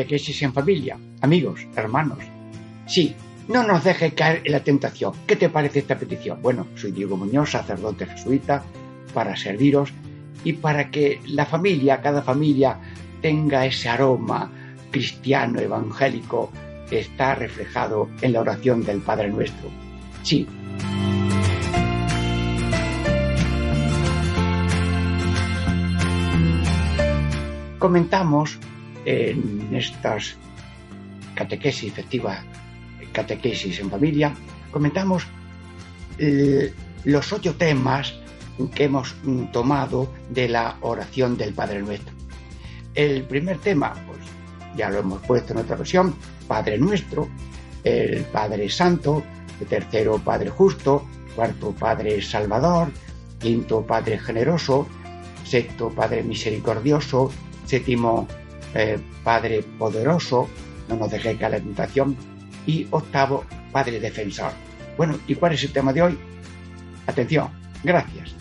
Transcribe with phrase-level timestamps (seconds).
[0.00, 2.20] Catequesis en familia, amigos, hermanos.
[2.86, 3.14] Sí,
[3.48, 5.12] no nos deje caer en la tentación.
[5.26, 6.40] ¿Qué te parece esta petición?
[6.40, 8.64] Bueno, soy Diego Muñoz, sacerdote jesuita,
[9.12, 9.92] para serviros
[10.42, 12.78] y para que la familia, cada familia,
[13.20, 14.50] tenga ese aroma
[14.90, 16.50] cristiano, evangélico,
[16.88, 19.68] que está reflejado en la oración del Padre Nuestro.
[20.22, 20.46] Sí.
[27.78, 28.58] Comentamos
[29.04, 30.36] en estas
[31.34, 32.42] catequesis efectiva,
[33.12, 34.34] catequesis en familia,
[34.70, 35.26] comentamos
[36.18, 36.72] eh,
[37.04, 38.14] los ocho temas
[38.74, 39.14] que hemos
[39.52, 42.14] tomado de la oración del Padre Nuestro.
[42.94, 44.18] El primer tema, pues
[44.76, 46.14] ya lo hemos puesto en otra versión,
[46.46, 47.28] Padre Nuestro,
[47.84, 49.22] el Padre Santo,
[49.60, 52.90] el tercero Padre Justo, cuarto Padre Salvador,
[53.38, 54.86] quinto Padre Generoso,
[55.44, 57.32] sexto Padre Misericordioso,
[57.64, 58.28] séptimo
[58.74, 60.48] eh, Padre poderoso,
[60.88, 62.16] no nos deje caer la tentación,
[62.66, 64.52] y octavo, Padre defensor.
[64.96, 66.18] Bueno, ¿y cuál es el tema de hoy?
[67.06, 67.48] Atención,
[67.82, 68.34] gracias.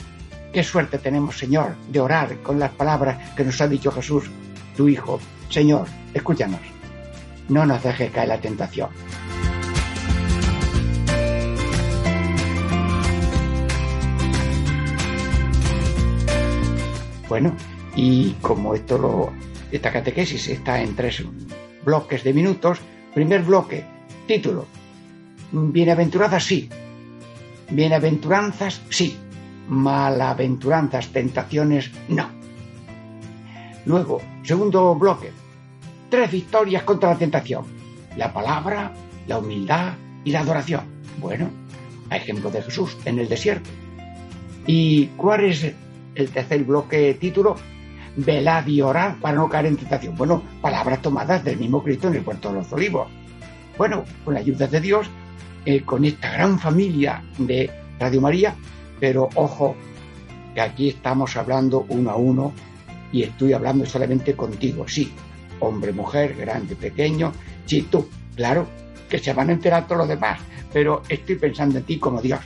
[0.52, 4.26] Qué suerte tenemos, Señor, de orar con las palabras que nos ha dicho Jesús,
[4.76, 5.20] tu Hijo.
[5.50, 6.60] Señor, escúchanos.
[7.50, 8.90] No nos dejes caer la tentación.
[17.28, 17.56] Bueno,
[17.96, 21.24] y como esto lo esta catequesis está en tres
[21.84, 22.80] bloques de minutos.
[23.14, 23.84] Primer bloque,
[24.28, 24.66] título.
[25.52, 26.70] Bienaventuranzas sí.
[27.70, 29.18] Bienaventuranzas sí.
[29.68, 32.30] Malaventuranzas, tentaciones no.
[33.86, 35.32] Luego, segundo bloque.
[36.10, 37.66] Tres victorias contra la tentación.
[38.18, 38.92] La palabra,
[39.28, 39.94] la humildad
[40.24, 40.82] y la adoración.
[41.20, 41.50] Bueno,
[42.10, 43.70] a ejemplo de Jesús en el desierto.
[44.66, 45.72] ¿Y cuál es
[46.16, 47.56] el tercer bloque título?
[48.24, 50.16] Velad y orad para no caer en tentación.
[50.16, 53.08] Bueno, palabras tomadas del mismo Cristo en el puerto de los olivos.
[53.78, 55.10] Bueno, con la ayuda de Dios,
[55.66, 57.70] eh, con esta gran familia de
[58.00, 58.56] Radio María,
[59.00, 59.76] pero ojo,
[60.54, 62.54] que aquí estamos hablando uno a uno
[63.12, 65.12] y estoy hablando solamente contigo, sí,
[65.60, 67.32] hombre, mujer, grande, pequeño,
[67.66, 68.68] sí, tú, claro,
[69.10, 70.40] que se van a enterar todos los demás,
[70.72, 72.40] pero estoy pensando en ti como Dios,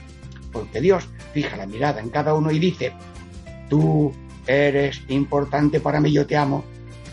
[0.51, 2.94] porque Dios fija la mirada en cada uno y dice,
[3.69, 4.13] tú
[4.47, 6.63] eres importante para mí, yo te amo,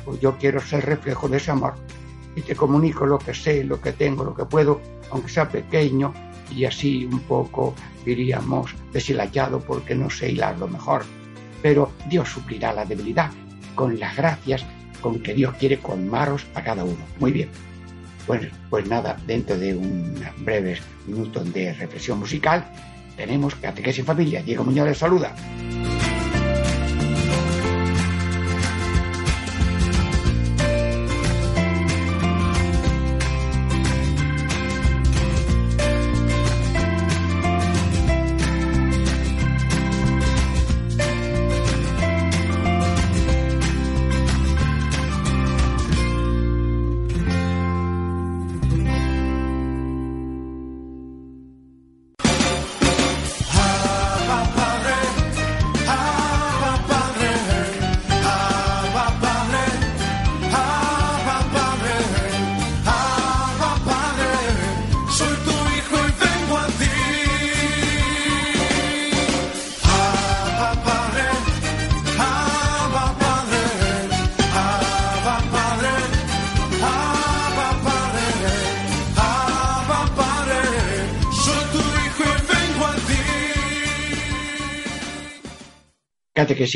[0.05, 1.75] pues yo quiero ser reflejo de ese amor
[2.37, 4.81] y te comunico lo que sé, lo que tengo, lo que puedo,
[5.11, 6.13] aunque sea pequeño
[6.55, 7.75] y así un poco,
[8.05, 11.05] diríamos, deshilachado porque no sé hilarlo mejor.
[11.63, 13.31] Pero Dios suplirá la debilidad
[13.75, 14.65] con las gracias
[15.01, 16.99] con que Dios quiere colmaros a cada uno.
[17.19, 17.49] Muy bien.
[18.27, 22.71] Pues, pues nada, dentro de unos breves minutos de reflexión musical,
[23.17, 24.43] tenemos Catequesis Familia.
[24.43, 25.35] Diego Muñoz les saluda.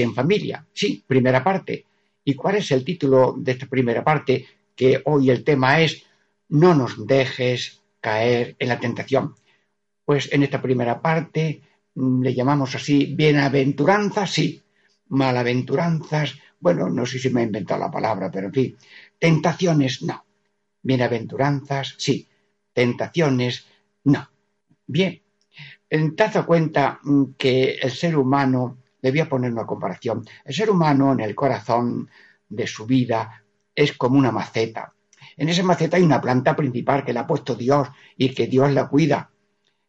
[0.03, 0.67] En familia.
[0.73, 1.85] Sí, primera parte.
[2.25, 4.47] ¿Y cuál es el título de esta primera parte?
[4.75, 6.05] Que hoy el tema es
[6.49, 9.35] No nos dejes caer en la tentación.
[10.05, 11.63] Pues en esta primera parte
[11.95, 14.63] mm, le llamamos así bienaventuranzas, sí,
[15.09, 18.77] malaventuranzas, bueno, no sé si me he inventado la palabra, pero en fin,
[19.19, 20.25] tentaciones, no.
[20.83, 22.29] Bienaventuranzas, sí,
[22.73, 23.67] tentaciones,
[24.05, 24.29] no.
[24.87, 25.23] Bien,
[25.89, 30.25] te cuenta mm, que el ser humano le voy a poner una comparación.
[30.47, 32.09] El ser humano en el corazón
[32.49, 34.95] de su vida es como una maceta.
[35.37, 37.87] En esa maceta hay una planta principal que le ha puesto Dios
[38.17, 39.31] y que Dios la cuida.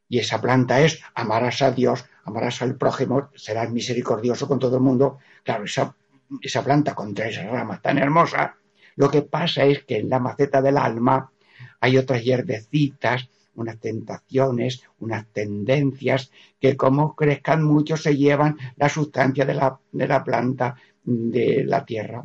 [0.10, 4.84] Y esa planta es amarás a Dios, amarás al prójimo, serás misericordioso con todo el
[4.84, 5.20] mundo.
[5.44, 5.96] Claro, esa,
[6.42, 8.52] esa planta con tres ramas tan hermosas.
[8.98, 11.32] Lo que pasa es que en la maceta del alma
[11.80, 19.46] hay otras hierbecitas, unas tentaciones, unas tendencias que como crezcan mucho se llevan la sustancia
[19.46, 22.24] de la, de la planta de la tierra.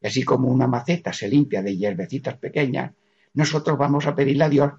[0.00, 2.92] Y así como una maceta se limpia de hierbecitas pequeñas,
[3.34, 4.72] nosotros vamos a pedirle a Dios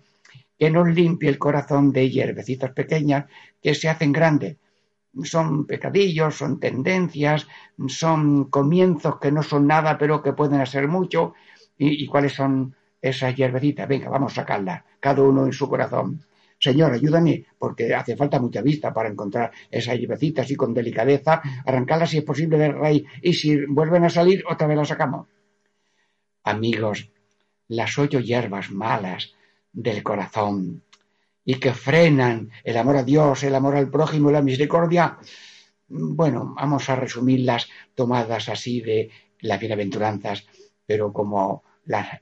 [0.58, 3.26] que nos limpie el corazón de hierbecitas pequeñas
[3.62, 4.58] que se hacen grandes.
[5.24, 7.48] Son pecadillos, son tendencias,
[7.88, 11.34] son comienzos que no son nada, pero que pueden hacer mucho.
[11.78, 12.76] ¿Y, y cuáles son
[13.10, 13.88] esas hierbecitas?
[13.88, 16.22] Venga, vamos a sacarlas, cada uno en su corazón.
[16.60, 22.10] Señor, ayúdame, porque hace falta mucha vista para encontrar esas hierbecitas y con delicadeza arrancarlas
[22.10, 23.04] si es posible de raíz.
[23.22, 25.28] Y si vuelven a salir, otra vez las sacamos.
[26.44, 27.12] Amigos,
[27.68, 29.34] las ocho hierbas malas
[29.74, 30.84] del corazón
[31.44, 35.18] y que frenan el amor a Dios, el amor al prójimo y la misericordia,
[35.88, 39.12] bueno, vamos a resumirlas tomadas así de
[39.42, 40.48] las bienaventuranzas,
[40.86, 41.63] pero como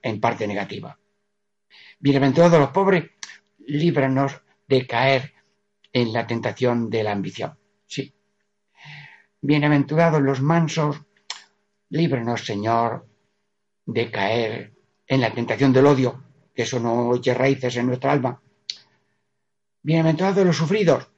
[0.02, 0.98] en parte negativa.
[2.00, 3.12] Bienaventurados los pobres,
[3.60, 5.34] líbranos de caer
[5.92, 7.58] en la tentación de la ambición.
[7.86, 8.14] Sí.
[9.42, 11.02] Bienaventurados los mansos,
[11.90, 13.08] líbranos, Señor,
[13.86, 14.74] de caer
[15.08, 16.24] en la tentación del odio,
[16.54, 18.42] que eso no eche raíces en nuestra alma.
[19.82, 21.10] Bienaventurados los sufridos,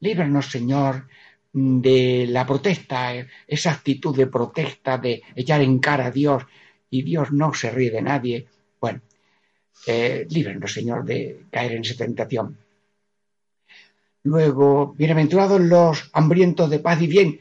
[0.00, 1.08] líbranos, Señor,
[1.52, 3.12] de la protesta,
[3.46, 6.44] esa actitud de protesta, de echar en cara a Dios,
[6.92, 8.46] y Dios no se ríe de nadie.
[8.78, 9.00] Bueno,
[9.86, 12.58] eh, líbranos, Señor, de caer en esa tentación.
[14.24, 17.40] Luego, bienaventurados los hambrientos de paz y bien,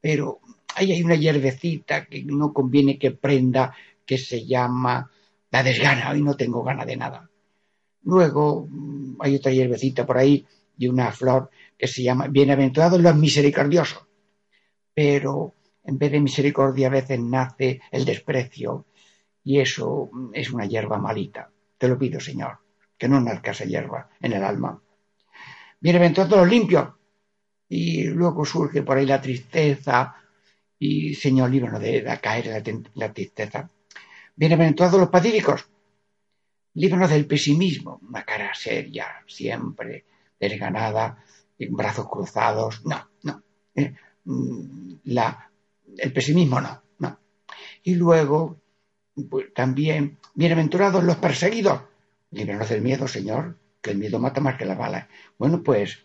[0.00, 0.40] pero
[0.74, 3.72] ahí hay una hierbecita que no conviene que prenda,
[4.04, 5.08] que se llama
[5.52, 7.30] la desgana, hoy no tengo gana de nada.
[8.02, 8.68] Luego
[9.20, 10.44] hay otra hierbecita por ahí
[10.76, 14.04] y una flor que se llama bienaventurados los misericordiosos,
[14.92, 15.54] pero
[15.88, 18.84] en vez de misericordia a veces nace el desprecio
[19.42, 21.50] y eso es una hierba malita.
[21.78, 22.58] Te lo pido, Señor,
[22.98, 24.78] que no nazca esa hierba en el alma.
[25.80, 26.88] Bienaventurados los limpios.
[27.70, 30.14] Y luego surge por ahí la tristeza.
[30.78, 33.70] Y, Señor, líbranos de, de caer en la, la tristeza.
[34.36, 35.70] Bienaventurados los pacíficos.
[36.74, 37.98] Líbranos del pesimismo.
[38.06, 40.04] Una cara seria, siempre,
[40.38, 41.24] desganada,
[41.58, 42.84] brazos cruzados.
[42.84, 43.42] No, no.
[43.74, 43.94] Eh,
[45.04, 45.47] la,
[45.96, 47.18] el pesimismo no, no.
[47.82, 48.60] Y luego
[49.30, 51.82] pues, también, bienaventurados los perseguidos.
[52.30, 55.08] Líbranos del miedo, Señor, que el miedo mata más que la bala.
[55.38, 56.00] Bueno, pues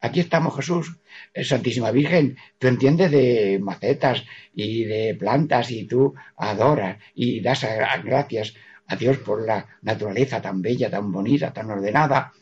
[0.00, 0.96] aquí estamos, Jesús.
[1.42, 7.66] Santísima Virgen, tú entiendes de macetas y de plantas y tú adoras y das
[8.02, 8.54] gracias
[8.86, 12.32] a Dios por la naturaleza tan bella, tan bonita, tan ordenada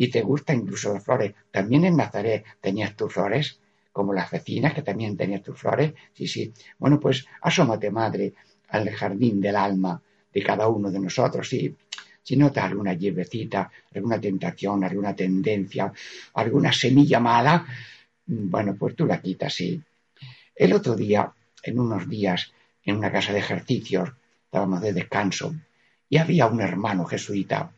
[0.00, 1.34] y te gusta incluso las flores.
[1.50, 3.59] También en Nazaret tenías tus flores,
[4.00, 5.92] como las vecinas que también tenían tus flores.
[6.14, 6.50] Sí, sí.
[6.78, 8.32] Bueno, pues asómate, madre,
[8.68, 10.00] al jardín del alma
[10.32, 11.46] de cada uno de nosotros.
[11.46, 11.76] Si,
[12.22, 15.92] si notas alguna hierbecita, alguna tentación, alguna tendencia,
[16.32, 17.66] alguna semilla mala,
[18.24, 19.78] bueno, pues tú la quitas, sí.
[20.56, 21.30] El otro día,
[21.62, 22.50] en unos días,
[22.82, 24.10] en una casa de ejercicios,
[24.46, 25.54] estábamos de descanso,
[26.08, 27.70] y había un hermano jesuita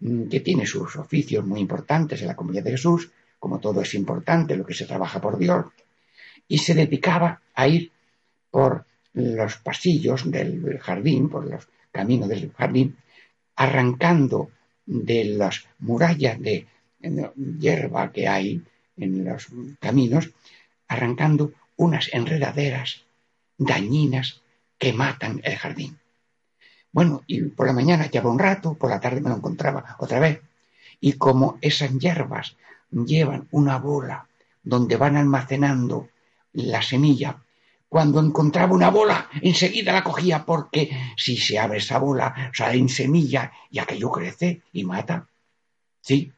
[0.00, 3.94] mm, que tiene sus oficios muy importantes en la comunidad de Jesús, como todo es
[3.94, 5.66] importante, lo que se trabaja por Dios,
[6.46, 7.90] y se dedicaba a ir
[8.50, 12.96] por los pasillos del jardín, por los caminos del jardín,
[13.56, 14.50] arrancando
[14.86, 16.66] de las murallas de
[17.58, 18.62] hierba que hay
[18.96, 19.48] en los
[19.80, 20.30] caminos,
[20.86, 23.04] arrancando unas enredaderas
[23.56, 24.42] dañinas
[24.78, 25.98] que matan el jardín.
[26.92, 30.18] Bueno, y por la mañana lleva un rato, por la tarde me lo encontraba otra
[30.18, 30.42] vez,
[31.00, 32.56] y como esas hierbas
[32.90, 34.26] llevan una bola
[34.62, 36.08] donde van almacenando
[36.52, 37.42] la semilla
[37.90, 42.88] cuando encontraba una bola, enseguida la cogía porque si se abre esa bola, sale en
[42.88, 45.26] semilla y aquello crece y mata.
[46.00, 46.32] Sí,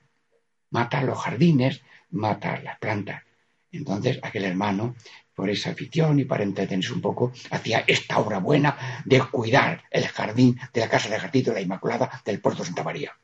[0.71, 3.23] mata los jardines, mata las plantas.
[3.71, 4.97] Entonces aquel hermano,
[5.35, 10.09] por esa afición y para entretenerse un poco, hacía esta obra buena de cuidar el
[10.09, 13.15] jardín de la Casa de Ejército de la Inmaculada del Puerto Santa María.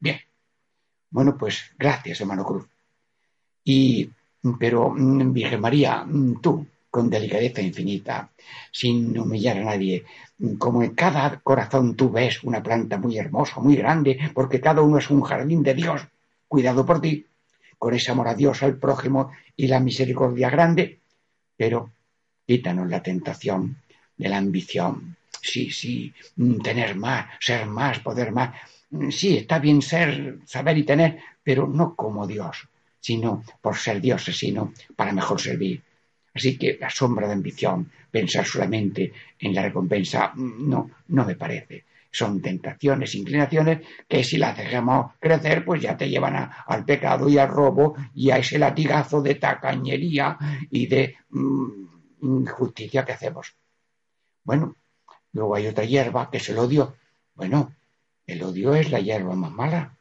[0.00, 0.18] Bien.
[1.10, 2.66] Bueno, pues gracias, hermano Cruz.
[3.64, 4.10] Y,
[4.58, 8.30] pero, mm, Virgen María, mm, tú, con delicadeza infinita,
[8.72, 10.04] sin humillar a nadie.
[10.58, 14.98] Como en cada corazón tú ves una planta muy hermosa, muy grande, porque cada uno
[14.98, 16.02] es un jardín de Dios,
[16.46, 17.26] cuidado por ti,
[17.78, 21.00] con ese amor a Dios, al prójimo y la misericordia grande,
[21.56, 21.92] pero
[22.46, 23.76] quítanos la tentación
[24.16, 25.16] de la ambición.
[25.40, 26.12] Sí, sí,
[26.62, 28.54] tener más, ser más, poder más.
[29.10, 32.68] Sí, está bien ser, saber y tener, pero no como Dios,
[33.00, 35.82] sino por ser dioses, sino para mejor servir.
[36.34, 41.84] Así que la sombra de ambición, pensar solamente en la recompensa, no, no me parece.
[42.10, 47.36] Son tentaciones, inclinaciones que si las dejamos crecer, pues ya te llevan al pecado y
[47.36, 50.38] al robo y a ese latigazo de tacañería
[50.70, 51.86] y de mm,
[52.22, 53.54] injusticia que hacemos.
[54.44, 54.76] Bueno,
[55.32, 56.96] luego hay otra hierba que es el odio.
[57.34, 57.74] Bueno,
[58.28, 59.96] el odio es la hierba más mala,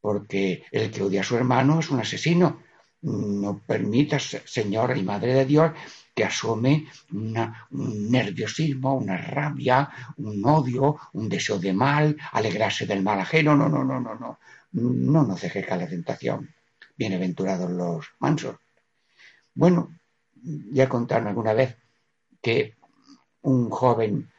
[0.00, 2.62] porque el que odia a su hermano es un asesino.
[3.02, 5.72] No permitas, Señor y Madre de Dios,
[6.14, 13.20] que asume un nerviosismo, una rabia, un odio, un deseo de mal, alegrarse del mal
[13.20, 13.54] ajeno.
[13.54, 14.38] No, no, no, no, no.
[14.72, 16.48] No nos deje caer la tentación.
[16.96, 18.56] Bienaventurados los mansos.
[19.54, 19.94] Bueno,
[20.72, 21.76] ya contaron alguna vez
[22.40, 22.76] que
[23.42, 24.30] un joven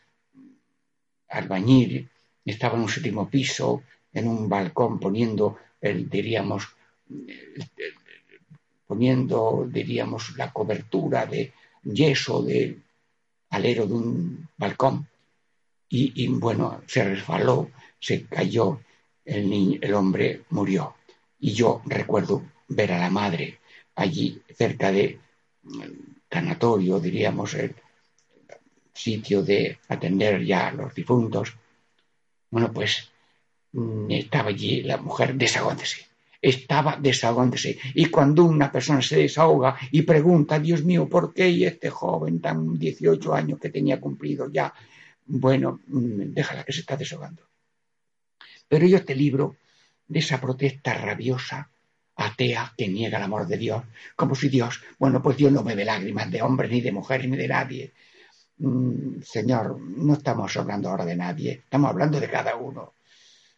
[1.29, 2.09] albañil
[2.51, 3.83] estaba en un séptimo piso,
[4.13, 6.67] en un balcón, poniendo, el, diríamos,
[8.85, 12.81] poniendo, diríamos, la cobertura de yeso del
[13.49, 15.07] alero de un balcón.
[15.89, 17.69] Y, bueno, se resbaló,
[17.99, 18.81] se cayó,
[19.25, 20.95] el, el hombre murió.
[21.39, 23.59] Y yo recuerdo ver a la madre
[23.95, 25.19] allí cerca de
[26.27, 27.75] tanatorio, diríamos, el
[28.93, 31.55] sitio de atender ya a los difuntos.
[32.53, 33.09] Bueno, pues
[33.71, 36.05] mm, estaba allí la mujer desahogándose,
[36.39, 37.79] estaba desahogándose.
[37.95, 41.49] Y cuando una persona se desahoga y pregunta, Dios mío, ¿por qué?
[41.49, 44.71] Y este joven tan 18 años que tenía cumplido ya,
[45.25, 47.41] bueno, mm, déjala que se está desahogando.
[48.67, 49.55] Pero yo este libro,
[50.07, 51.71] de esa protesta rabiosa,
[52.17, 53.83] atea que niega el amor de Dios,
[54.15, 57.35] como si Dios, bueno, pues Dios no bebe lágrimas de hombre, ni de mujer, ni
[57.35, 57.93] de nadie.
[58.57, 62.93] Mm, señor, no estamos hablando ahora de nadie, estamos hablando de cada uno.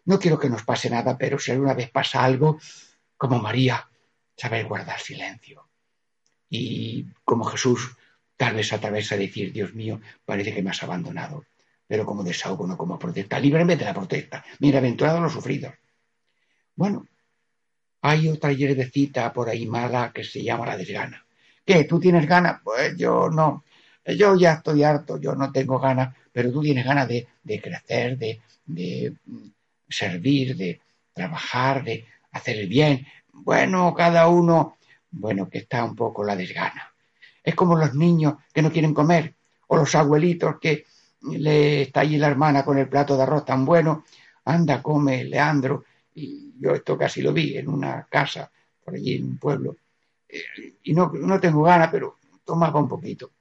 [0.05, 2.59] No quiero que nos pase nada, pero si alguna vez pasa algo,
[3.17, 3.89] como María,
[4.37, 5.67] saber guardar silencio.
[6.49, 7.95] Y como Jesús,
[8.37, 11.45] tal vez a través de decir, Dios mío, parece que me has abandonado,
[11.87, 13.39] pero como desahogo, no como protesta.
[13.39, 14.45] Líbrame de la protesta.
[14.59, 15.73] Bienaventurados los sufridos.
[16.75, 17.07] Bueno,
[18.01, 21.25] hay otra hierbecita por ahí mala que se llama la desgana.
[21.65, 21.85] ¿Qué?
[21.85, 22.61] ¿Tú tienes ganas?
[22.63, 23.63] Pues yo no.
[24.05, 27.27] Yo ya estoy harto, yo no tengo ganas, pero tú tienes ganas de,
[27.61, 29.15] crecer, de, de
[29.89, 30.79] servir, de
[31.13, 33.07] trabajar, de hacer el bien.
[33.33, 34.77] Bueno, cada uno,
[35.11, 36.93] bueno, que está un poco la desgana.
[37.43, 39.33] Es como los niños que no quieren comer,
[39.67, 40.85] o los abuelitos que
[41.31, 44.03] le está allí la hermana con el plato de arroz tan bueno,
[44.45, 48.51] anda, come, Leandro, y yo esto casi lo vi en una casa,
[48.83, 49.77] por allí en un pueblo,
[50.29, 53.31] eh, y no, no tengo ganas, pero tomaba un poquito.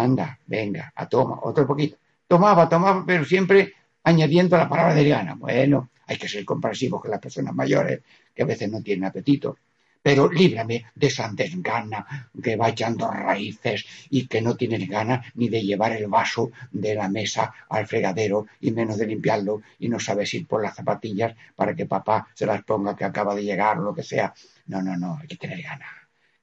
[0.00, 1.96] Anda, venga, a toma, otro poquito.
[2.26, 3.72] Tomaba, tomaba, pero siempre
[4.04, 5.34] añadiendo la palabra de gana.
[5.34, 8.00] Bueno, hay que ser comprensivos con las personas mayores,
[8.34, 9.56] que a veces no tienen apetito
[10.02, 15.48] pero líbrame de esa desgana que va echando raíces y que no tienes ganas ni
[15.48, 20.00] de llevar el vaso de la mesa al fregadero y menos de limpiarlo y no
[20.00, 23.78] sabes ir por las zapatillas para que papá se las ponga que acaba de llegar
[23.78, 24.34] o lo que sea.
[24.66, 25.88] No, no, no, hay que tener ganas.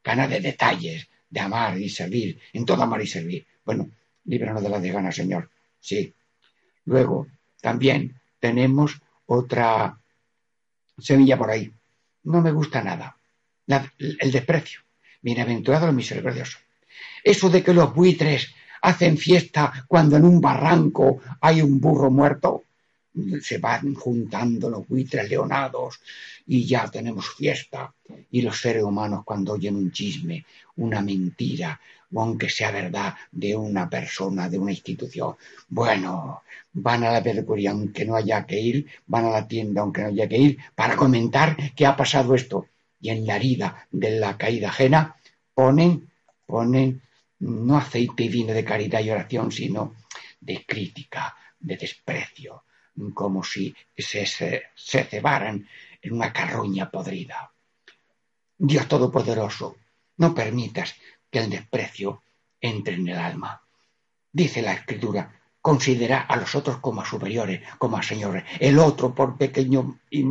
[0.01, 3.45] Ganas de detalles, de amar y servir, en todo amar y servir.
[3.63, 3.89] Bueno,
[4.25, 5.49] líbranos de la desgana, Señor.
[5.79, 6.13] Sí.
[6.85, 7.27] Luego,
[7.61, 9.97] también tenemos otra
[10.97, 11.71] semilla por ahí.
[12.23, 13.15] No me gusta nada
[13.97, 14.81] el desprecio.
[15.21, 16.57] Bienaventurado el misericordioso.
[17.23, 22.63] Eso de que los buitres hacen fiesta cuando en un barranco hay un burro muerto,
[23.41, 25.99] se van juntando los buitres leonados
[26.47, 27.93] y ya tenemos fiesta.
[28.31, 30.45] Y los seres humanos cuando oyen un chisme,
[30.77, 31.79] una mentira,
[32.11, 35.35] o aunque sea verdad, de una persona, de una institución,
[35.67, 36.41] bueno,
[36.73, 40.07] van a la peluquería aunque no haya que ir, van a la tienda aunque no
[40.07, 42.67] haya que ir, para comentar que ha pasado esto
[43.01, 45.15] y en la herida de la caída ajena
[45.53, 46.09] ponen,
[46.45, 47.01] ponen
[47.39, 49.95] no aceite y vino de caridad y oración, sino
[50.41, 52.63] de crítica, de desprecio,
[53.13, 55.67] como si se, se, cebaran
[56.01, 57.51] en una carroña podrida.
[58.57, 59.77] Dios Todopoderoso,
[60.17, 60.95] no permitas
[61.29, 62.23] que el desprecio
[62.59, 63.61] entre en el alma.
[64.31, 68.43] Dice la Escritura, considera a los otros como a superiores, como a señores.
[68.59, 70.25] El otro, por pequeño y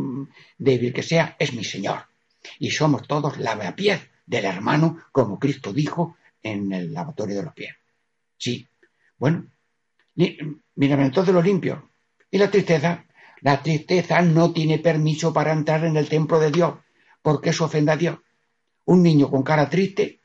[0.57, 2.09] débil que sea, es mi Señor
[2.57, 7.75] y somos todos lavapiés del hermano, como Cristo dijo en el lavatorio de los pies.
[8.37, 8.67] Sí.
[9.17, 9.47] Bueno,
[10.75, 11.88] mírame de lo limpio.
[12.31, 13.05] ¿Y la tristeza?
[13.41, 16.73] La tristeza no tiene permiso para entrar en el templo de Dios,
[17.21, 18.19] porque eso ofende a Dios.
[18.85, 20.19] Un niño con cara triste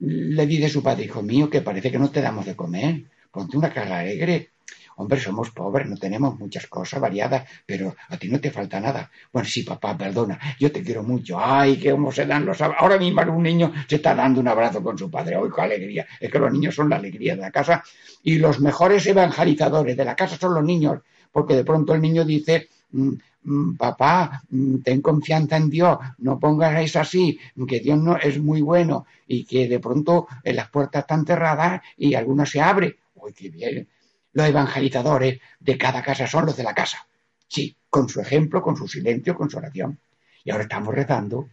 [0.00, 3.04] le dice su padre, hijo mío, que parece que no te damos de comer.
[3.30, 4.50] Ponte una cara alegre.
[4.96, 9.10] Hombre, somos pobres, no tenemos muchas cosas variadas, pero a ti no te falta nada.
[9.32, 11.38] Bueno, sí, papá, perdona, yo te quiero mucho.
[11.40, 14.82] Ay, que cómo se dan los Ahora mismo un niño se está dando un abrazo
[14.82, 15.36] con su padre.
[15.36, 16.06] ¡Ay, qué alegría!
[16.18, 17.82] Es que los niños son la alegría de la casa
[18.22, 21.00] y los mejores evangelizadores de la casa son los niños,
[21.32, 23.12] porque de pronto el niño dice, mm,
[23.44, 28.38] mm, papá, mm, ten confianza en Dios, no pongas eso así, que Dios no es
[28.38, 32.98] muy bueno y que de pronto eh, las puertas están cerradas y alguna se abre.
[33.14, 33.88] ¡Uy, qué bien!
[34.32, 37.06] Los evangelizadores de cada casa son los de la casa.
[37.48, 39.98] Sí, con su ejemplo, con su silencio, con su oración.
[40.44, 41.48] Y ahora estamos rezando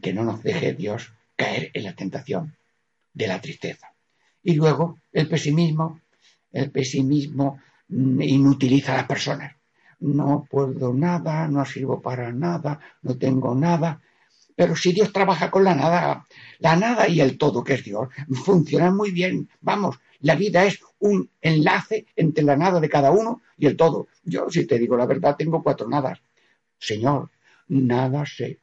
[0.00, 2.54] que no nos deje Dios caer en la tentación
[3.12, 3.92] de la tristeza.
[4.42, 6.00] Y luego el pesimismo,
[6.52, 9.56] el pesimismo inutiliza a las personas.
[10.00, 14.00] No puedo nada, no sirvo para nada, no tengo nada.
[14.56, 16.26] Pero si Dios trabaja con la nada,
[16.58, 18.08] la nada y el todo, que es Dios,
[18.44, 19.48] funcionan muy bien.
[19.60, 24.08] Vamos, la vida es un enlace entre la nada de cada uno y el todo.
[24.24, 26.20] Yo, si te digo la verdad, tengo cuatro nadas.
[26.78, 27.30] Señor,
[27.68, 28.60] nada sé,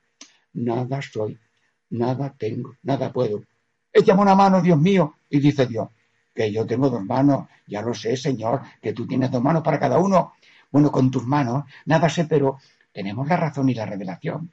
[0.54, 1.38] nada soy,
[1.90, 3.44] nada tengo, nada puedo.
[3.92, 5.16] Échame una mano, Dios mío.
[5.30, 5.90] Y dice Dios,
[6.34, 7.48] que yo tengo dos manos.
[7.68, 10.34] Ya lo sé, Señor, que tú tienes dos manos para cada uno.
[10.72, 12.58] Bueno, con tus manos, nada sé, pero
[12.92, 14.52] tenemos la razón y la revelación.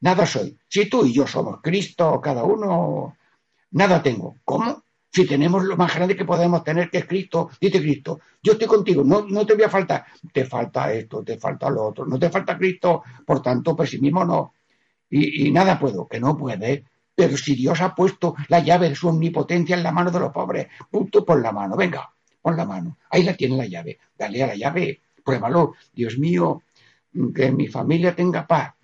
[0.00, 0.58] Nada soy.
[0.68, 3.16] Si tú y yo somos Cristo, cada uno,
[3.72, 4.36] nada tengo.
[4.44, 4.82] ¿Cómo?
[5.12, 8.68] Si tenemos lo más grande que podemos tener, que es Cristo, dice Cristo, yo estoy
[8.68, 10.06] contigo, no, no te voy a faltar.
[10.32, 14.54] Te falta esto, te falta lo otro, no te falta Cristo, por tanto, pesimismo no.
[15.10, 16.84] Y, y nada puedo, que no puede.
[17.14, 20.32] Pero si Dios ha puesto la llave de su omnipotencia en la mano de los
[20.32, 22.98] pobres, punto, pon la mano, venga, pon la mano.
[23.10, 25.74] Ahí la tiene la llave, dale a la llave, pruébalo.
[25.92, 26.62] Dios mío,
[27.34, 28.74] que mi familia tenga paz.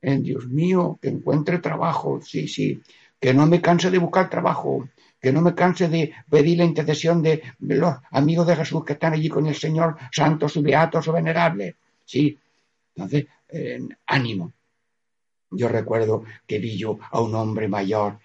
[0.00, 2.80] En Dios mío, que encuentre trabajo, sí, sí,
[3.18, 4.88] que no me canse de buscar trabajo,
[5.20, 9.14] que no me canse de pedir la intercesión de los amigos de Jesús que están
[9.14, 11.74] allí con el Señor, santos o beatos o venerables.
[12.04, 12.38] Sí,
[12.94, 13.26] entonces,
[14.06, 14.52] ánimo.
[15.50, 18.18] Yo recuerdo que vi yo a un hombre mayor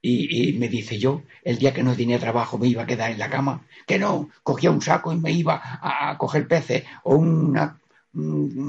[0.00, 3.18] y, me dice yo, el día que no tenía trabajo me iba a quedar en
[3.18, 7.54] la cama, que no, cogía un saco y me iba a, coger peces o un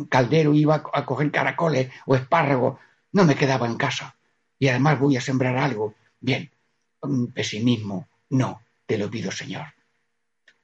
[0.10, 2.80] caldero iba a coger caracoles o espárragos,
[3.12, 4.15] no me quedaba en casa
[4.60, 5.95] y además voy a sembrar algo.
[6.19, 6.52] Bien,
[7.34, 9.67] pesimismo, no, te lo pido Señor.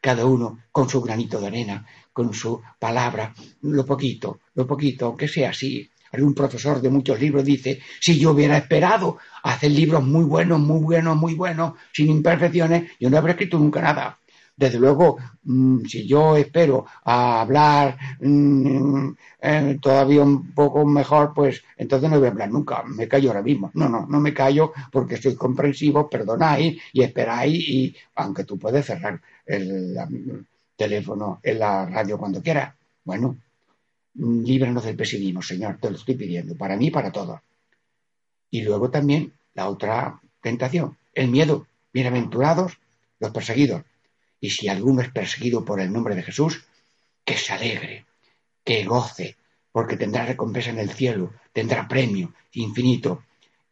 [0.02, 5.28] Cada uno con su granito de arena, con su palabra, lo poquito, lo poquito, aunque
[5.28, 5.90] sea así.
[6.16, 10.80] Algún profesor de muchos libros dice, si yo hubiera esperado hacer libros muy buenos, muy
[10.80, 14.18] buenos, muy buenos, sin imperfecciones, yo no habría escrito nunca nada.
[14.58, 19.10] Desde luego, mm, si yo espero a hablar mm,
[19.42, 22.84] eh, todavía un poco mejor, pues entonces no voy a hablar nunca.
[22.84, 23.72] Me callo ahora mismo.
[23.74, 28.86] No, no, no me callo porque soy comprensivo, perdonáis y esperáis y aunque tú puedes
[28.86, 29.98] cerrar el,
[30.76, 32.74] teléfono en la radio cuando quieras.
[33.04, 33.45] Bueno, mm,
[34.16, 37.40] líbranos del pesimismo, Señor, te lo estoy pidiendo, para mí y para todos.
[38.50, 41.68] Y luego también la otra tentación, el miedo.
[41.94, 42.78] Bienaventurados
[43.20, 43.84] los perseguidos.
[44.40, 46.66] Y si alguno es perseguido por el nombre de Jesús,
[47.24, 48.06] que se alegre,
[48.64, 49.38] que goce,
[49.72, 53.24] porque tendrá recompensa en el cielo, tendrá premio infinito,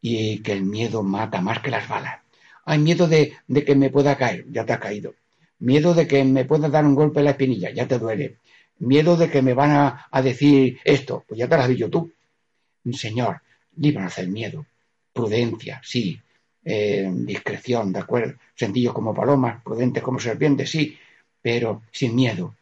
[0.02, 2.20] y que el miedo mata más que las balas.
[2.66, 5.16] Hay miedo de, que me pueda caer, ya te ha caído.
[5.60, 8.38] Miedo de que me pueda dar un golpe en la espinilla, ya te duele.
[8.80, 9.72] Miedo de que me van
[10.12, 12.12] a, decir esto, pues ya te lo has dicho tú.
[12.92, 13.42] Señor,
[13.78, 14.66] líbranos del miedo.
[15.14, 16.20] Prudencia, sí,
[16.66, 18.40] eh, discreción, ¿de acuerdo?
[18.56, 20.98] Sencillos como palomas, prudentes como serpientes, sí,
[21.42, 22.56] pero sin miedo.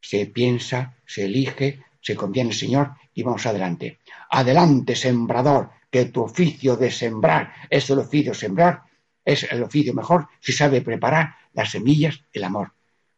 [0.00, 3.98] Se piensa, se elige, se conviene Señor y vamos adelante.
[4.30, 8.82] Adelante, sembrador, que tu oficio de sembrar es el oficio sembrar,
[9.24, 12.72] es el oficio mejor si sabe preparar las semillas, el amor.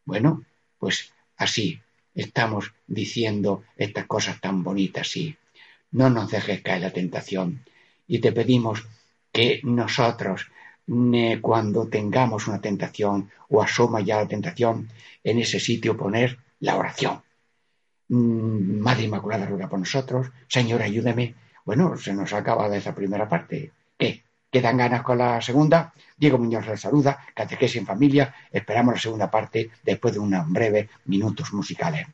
[0.05, 0.45] Bueno,
[0.79, 1.79] pues así
[2.19, 5.37] estamos diciendo estas cosas tan bonitas, sí.
[5.93, 7.65] No nos dejes caer la tentación
[8.09, 8.87] y te pedimos
[9.33, 10.51] que nosotros,
[11.41, 14.91] cuando tengamos una tentación o asoma ya la tentación,
[15.23, 17.23] en ese sitio poner la oración.
[18.09, 21.35] Mm, Madre Inmaculada ruega por nosotros, Señor, ayúdame.
[21.65, 23.73] Bueno, se nos ha acabado esa primera parte.
[23.97, 24.25] ¿Qué?
[24.51, 25.93] ¿Quedan ganas con la segunda?
[26.17, 28.35] Diego Muñoz les saluda, catequesis en familia.
[28.51, 32.07] Esperamos la segunda parte después de unos breves minutos musicales.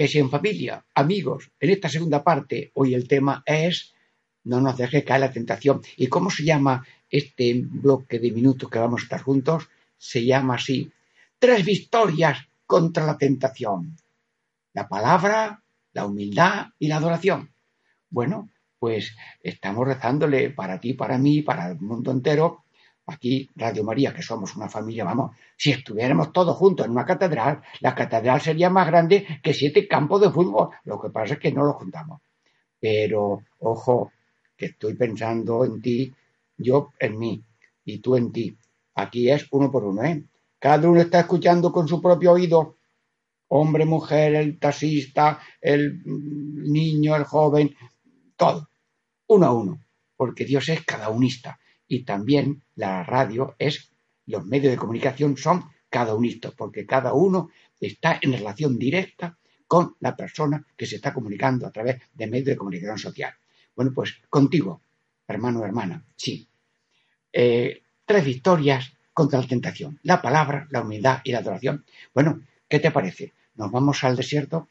[0.00, 3.92] Catequesis en familia, amigos, en esta segunda parte, hoy el tema es
[4.44, 5.82] no nos deje caer la tentación.
[5.98, 9.68] ¿Y cómo se llama este bloque de minutos que vamos a estar juntos?
[9.98, 10.90] Se llama así,
[11.38, 13.94] tres victorias contra la tentación.
[14.72, 17.50] La palabra, la humildad y la adoración.
[18.08, 22.59] Bueno, pues estamos rezándole para ti, para mí, para el mundo entero.
[23.10, 27.60] Aquí, Radio María, que somos una familia, vamos, si estuviéramos todos juntos en una catedral,
[27.80, 30.70] la catedral sería más grande que siete campos de fútbol.
[30.84, 32.20] Lo que pasa es que no lo juntamos.
[32.78, 34.12] Pero, ojo,
[34.56, 36.14] que estoy pensando en ti,
[36.56, 37.42] yo en mí
[37.84, 38.56] y tú en ti.
[38.94, 40.24] Aquí es uno por uno, ¿eh?
[40.58, 42.76] Cada uno está escuchando con su propio oído.
[43.48, 47.74] Hombre, mujer, el taxista, el niño, el joven,
[48.36, 48.68] todo.
[49.26, 49.80] Uno a uno.
[50.16, 51.58] Porque Dios es cada unista.
[51.90, 53.90] Y también la radio es,
[54.26, 57.50] los medios de comunicación son cada unista, porque cada uno
[57.80, 62.46] está en relación directa con la persona que se está comunicando a través de medios
[62.46, 63.34] de comunicación social.
[63.74, 64.80] Bueno, pues contigo,
[65.26, 66.46] hermano hermana, sí.
[67.32, 69.98] Eh, tres victorias contra la tentación.
[70.04, 71.84] La palabra, la humildad y la adoración.
[72.14, 73.32] Bueno, ¿qué te parece?
[73.56, 74.68] Nos vamos al desierto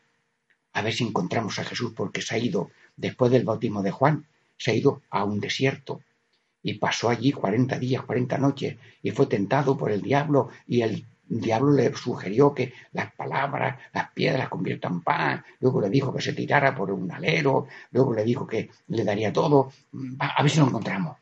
[0.71, 4.25] a ver si encontramos a Jesús porque se ha ido, después del bautismo de Juan,
[4.57, 6.01] se ha ido a un desierto
[6.61, 11.05] y pasó allí 40 días, 40 noches y fue tentado por el diablo y el
[11.29, 16.33] diablo le sugirió que las palabras, las piedras conviertan pan, luego le dijo que se
[16.33, 19.71] tirara por un alero, luego le dijo que le daría todo.
[20.19, 21.17] A ver si lo encontramos.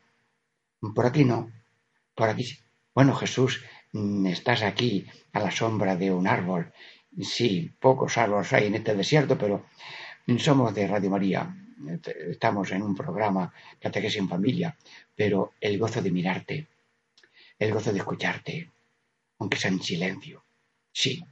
[0.94, 1.50] Por aquí no.
[2.14, 2.58] Por aquí.
[2.94, 6.72] Bueno, Jesús, mm, estás aquí a la sombra de un árbol.
[7.20, 9.66] Sí, pocos árboles hay en este desierto, pero
[10.38, 11.54] somos de Radio María.
[12.30, 14.76] Estamos en un programa Catequesis en Familia,
[15.14, 16.66] pero el gozo de mirarte,
[17.58, 18.70] el gozo de escucharte,
[19.38, 20.44] aunque sea en silencio.
[20.92, 21.24] Sí,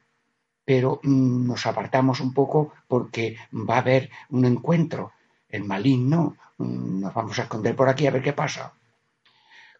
[0.64, 5.12] pero mm, nos apartamos un poco porque va a haber un encuentro.
[5.48, 8.74] El maligno, mm, nos vamos a esconder por aquí a ver qué pasa.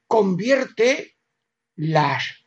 [0.07, 1.17] Convierte
[1.75, 2.47] las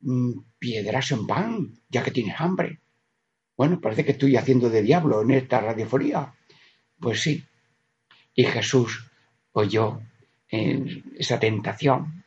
[0.00, 2.80] mm, piedras en pan, ya que tienes hambre.
[3.56, 6.34] Bueno, parece que estoy haciendo de diablo en esta radiofonía.
[7.00, 7.44] Pues sí.
[8.34, 9.04] Y Jesús
[9.52, 10.00] oyó
[10.50, 12.24] esa tentación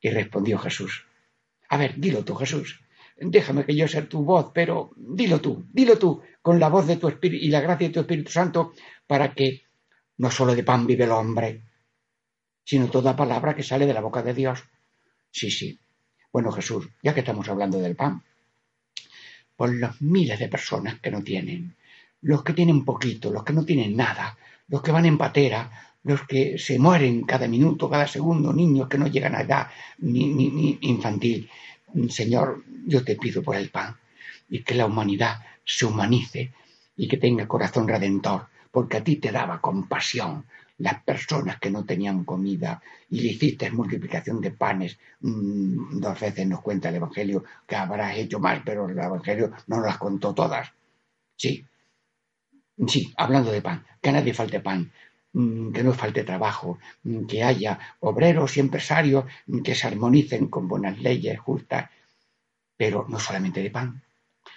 [0.00, 1.06] y respondió Jesús.
[1.68, 2.80] A ver, dilo tú, Jesús.
[3.18, 6.96] Déjame que yo sea tu voz, pero dilo tú, dilo tú, con la voz de
[6.96, 8.74] tu Espíritu y la gracia de tu Espíritu Santo,
[9.06, 9.62] para que
[10.18, 11.62] no solo de pan vive el hombre,
[12.62, 14.62] sino toda palabra que sale de la boca de Dios.
[15.30, 15.78] Sí, sí.
[16.30, 18.22] Bueno, Jesús, ya que estamos hablando del pan,
[19.56, 21.74] por los miles de personas que no tienen,
[22.22, 24.36] los que tienen poquito, los que no tienen nada,
[24.68, 25.70] los que van en patera,
[26.02, 30.78] los que se mueren cada minuto, cada segundo, niños que no llegan a edad ni,
[30.82, 31.50] infantil,
[32.08, 33.96] Señor, yo te pido por el pan
[34.48, 36.52] y que la humanidad se humanice
[36.96, 40.44] y que tenga corazón redentor, porque a ti te daba compasión
[40.78, 44.98] las personas que no tenían comida y le hiciste multiplicación de panes.
[45.20, 49.80] Mm, dos veces nos cuenta el Evangelio que habrás hecho más, pero el Evangelio no
[49.80, 50.70] las contó todas.
[51.34, 51.64] Sí,
[52.86, 54.92] sí, hablando de pan, que a nadie falte pan,
[55.32, 59.24] mm, que no falte trabajo, mm, que haya obreros y empresarios
[59.64, 61.90] que se armonicen con buenas leyes justas,
[62.76, 64.02] pero no solamente de pan.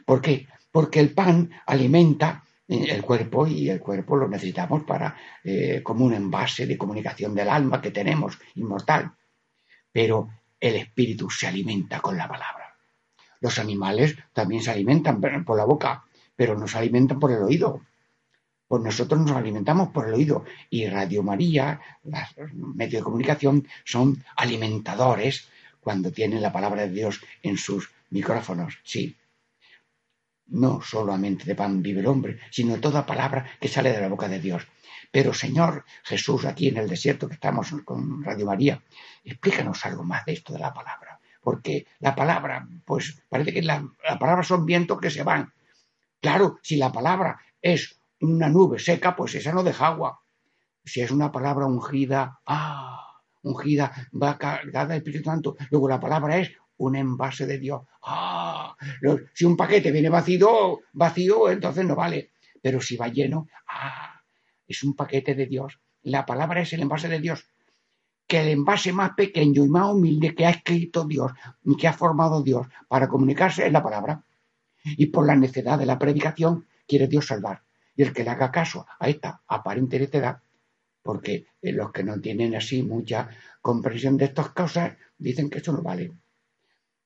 [0.05, 0.47] ¿Por qué?
[0.71, 6.13] Porque el pan alimenta el cuerpo y el cuerpo lo necesitamos para eh, como un
[6.13, 9.11] envase de comunicación del alma que tenemos inmortal.
[9.91, 10.29] Pero
[10.59, 12.75] el espíritu se alimenta con la palabra.
[13.41, 16.03] Los animales también se alimentan por la boca,
[16.35, 17.81] pero no se alimentan por el oído.
[18.69, 24.23] Pues nosotros nos alimentamos por el oído y Radio María, los medios de comunicación, son
[24.35, 29.17] alimentadores cuando tienen la palabra de Dios en sus micrófonos, sí.
[30.45, 34.07] No solamente de pan vive el hombre, sino de toda palabra que sale de la
[34.07, 34.67] boca de Dios.
[35.09, 38.83] Pero Señor Jesús, aquí en el desierto que estamos con Radio María,
[39.23, 41.19] explícanos algo más de esto de la palabra.
[41.41, 45.51] Porque la palabra, pues parece que la, la palabra son vientos que se van.
[46.21, 50.21] Claro, si la palabra es una nube seca, pues esa no deja agua.
[50.83, 55.55] Si es una palabra ungida, ah, ungida, va cargada del Espíritu Santo.
[55.69, 57.81] Luego la palabra es un envase de Dios.
[58.03, 58.75] ¡Ah!
[59.33, 62.31] si un paquete viene vacío, vacío, entonces no vale.
[62.61, 64.21] Pero si va lleno, ¡ah!
[64.67, 65.79] Es un paquete de Dios.
[66.03, 67.45] La palabra es el envase de Dios.
[68.27, 71.31] Que el envase más pequeño y más humilde que ha escrito Dios,
[71.77, 74.23] que ha formado Dios para comunicarse es la palabra.
[74.83, 77.63] Y por la necedad de la predicación quiere Dios salvar.
[77.99, 80.39] Y el que le haga caso a esta aparente necedad,
[81.03, 83.27] porque los que no tienen así mucha
[83.61, 86.13] comprensión de estas cosas dicen que eso no vale.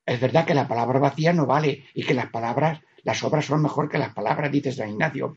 [0.05, 3.63] Es verdad que la palabra vacía no vale y que las palabras, las obras son
[3.63, 5.35] mejor que las palabras, dice San Ignacio,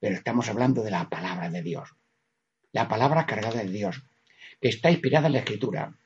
[0.00, 1.90] pero estamos hablando de la palabra de Dios.
[2.72, 4.02] La palabra cargada de Dios,
[4.58, 5.98] que está inspirada en la Escritura,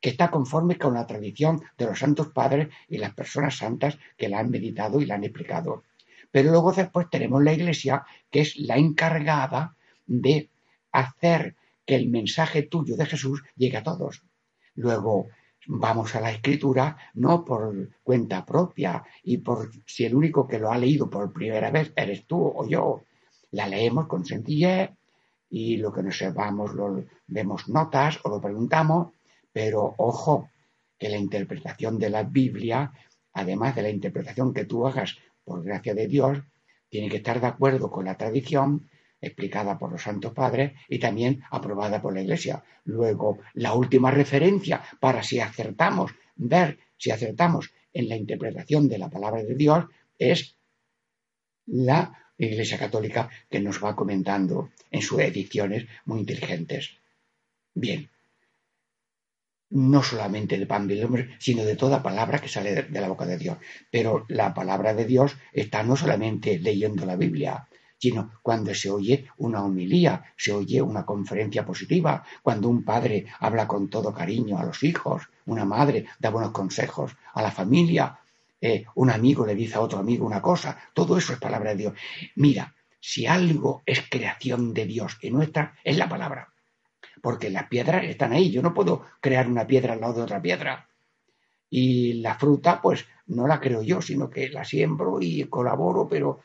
[0.00, 4.28] que está conforme con la tradición de los santos padres y las personas santas que
[4.28, 5.84] la han meditado y la han explicado.
[6.30, 9.74] Pero luego después tenemos la Iglesia, que es la encargada
[10.06, 10.50] de
[10.92, 14.22] hacer que el mensaje tuyo de Jesús llegue a todos.
[14.74, 15.28] Luego,
[15.66, 20.70] vamos a la escritura no por cuenta propia y por si el único que lo
[20.70, 23.02] ha leído por primera vez eres tú o yo.
[23.52, 24.90] La leemos con sencillez
[25.50, 29.08] y lo que nos sepamos lo vemos notas o lo preguntamos,
[29.52, 30.48] pero ojo,
[30.98, 32.92] que la interpretación de la Biblia,
[33.32, 35.16] además de la interpretación que tú hagas
[35.50, 36.38] por gracia de Dios,
[36.88, 38.88] tiene que estar de acuerdo con la tradición
[39.20, 42.62] explicada por los santos padres y también aprobada por la Iglesia.
[42.84, 49.10] Luego, la última referencia para si acertamos, ver si acertamos en la interpretación de la
[49.10, 49.86] palabra de Dios
[50.16, 50.54] es
[51.66, 56.96] la Iglesia Católica que nos va comentando en sus ediciones muy inteligentes.
[57.74, 58.08] Bien,
[59.70, 63.26] no solamente de pan del hombre, sino de toda palabra que sale de la boca
[63.26, 63.58] de Dios.
[63.90, 67.68] Pero la palabra de Dios está no solamente leyendo la Biblia,
[68.00, 73.68] sino cuando se oye una homilía, se oye una conferencia positiva, cuando un padre habla
[73.68, 78.18] con todo cariño a los hijos, una madre da buenos consejos a la familia,
[78.60, 81.76] eh, un amigo le dice a otro amigo una cosa, todo eso es palabra de
[81.76, 81.94] Dios.
[82.36, 86.48] Mira, si algo es creación de Dios y nuestra, es la palabra.
[87.22, 88.50] Porque las piedras están ahí.
[88.50, 90.88] Yo no puedo crear una piedra al lado de otra piedra.
[91.68, 96.40] Y la fruta, pues no la creo yo, sino que la siembro y colaboro, pero,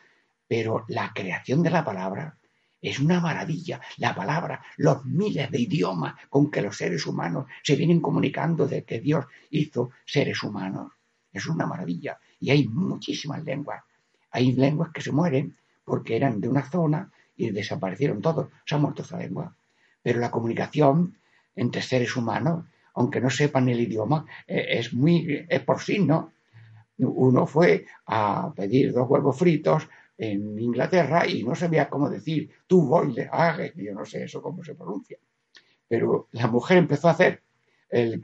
[0.47, 2.37] pero la creación de la palabra
[2.81, 3.81] es una maravilla.
[3.97, 8.83] La palabra, los miles de idiomas con que los seres humanos se vienen comunicando desde
[8.85, 10.91] que Dios hizo seres humanos.
[11.33, 12.19] Es una maravilla.
[12.39, 13.83] Y hay muchísimas lenguas.
[14.29, 18.49] Hay lenguas que se mueren porque eran de una zona y desaparecieron todos.
[18.65, 19.55] Se ha muerto esa lengua.
[20.05, 21.17] Pero la comunicación
[21.55, 26.31] entre seres humanos, aunque no sepan el idioma, eh, es muy es por sí, ¿no?
[26.99, 32.85] Uno fue a pedir dos huevos fritos en Inglaterra y no sabía cómo decir tú
[32.85, 35.17] boile, hague, yo no sé eso cómo se pronuncia.
[35.87, 37.41] Pero la mujer empezó a hacer
[37.89, 38.21] el,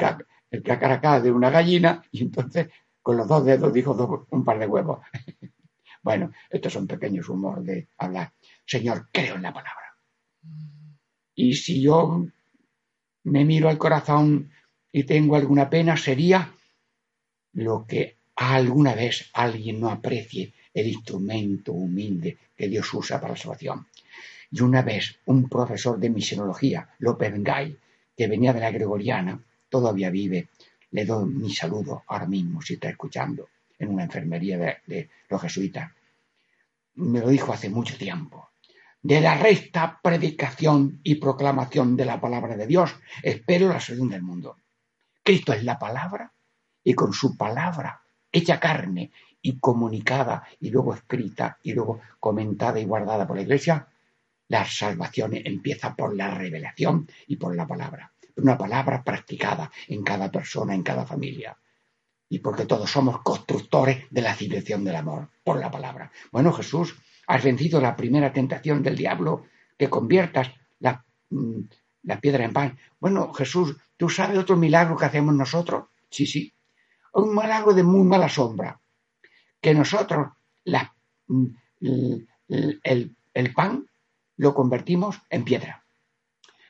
[0.52, 2.68] el cacaracá de una gallina y entonces
[3.02, 5.00] con los dos dedos dijo un par de huevos.
[6.04, 8.34] bueno, estos son pequeños humores de hablar.
[8.68, 9.82] Señor, creo en la palabra.
[11.36, 12.26] Y si yo
[13.24, 14.52] me miro al corazón
[14.92, 16.54] y tengo alguna pena, sería
[17.54, 23.38] lo que alguna vez alguien no aprecie el instrumento humilde que Dios usa para la
[23.38, 23.88] salvación.
[24.52, 27.78] Y una vez un profesor de misionología, López Gay,
[28.18, 29.40] que venía de la Gregoriana,
[29.70, 30.50] todavía vive,
[30.92, 33.48] le doy mi saludo ahora mismo si está escuchando
[33.80, 35.92] en una enfermería de, de los jesuitas.
[36.96, 38.51] Me lo dijo hace mucho tiempo.
[39.04, 44.22] De la recta predicación y proclamación de la palabra de Dios espero la salud del
[44.22, 44.58] mundo.
[45.24, 46.32] Cristo es la palabra
[46.84, 49.12] y con su palabra hecha carne
[49.42, 53.88] y comunicada y luego escrita y luego comentada y guardada por la Iglesia,
[54.48, 58.14] la salvación empieza por la revelación y por la palabra.
[58.36, 61.58] Una palabra practicada en cada persona, en cada familia.
[62.30, 66.12] Y porque todos somos constructores de la civilización del amor, por la palabra.
[66.32, 66.96] Bueno, Jesús,
[67.28, 69.46] has vencido la primera tentación del diablo,
[69.78, 71.62] que conviertas la, mm,
[72.04, 72.78] la piedra en pan.
[73.00, 75.86] Bueno, Jesús, ¿tú sabes otro milagro que hacemos nosotros?
[76.10, 76.54] Sí, sí.
[77.14, 78.80] Un milagro de muy mala sombra
[79.62, 80.28] que nosotros
[80.64, 80.94] la,
[81.30, 83.88] el, el pan
[84.38, 85.86] lo convertimos en piedra.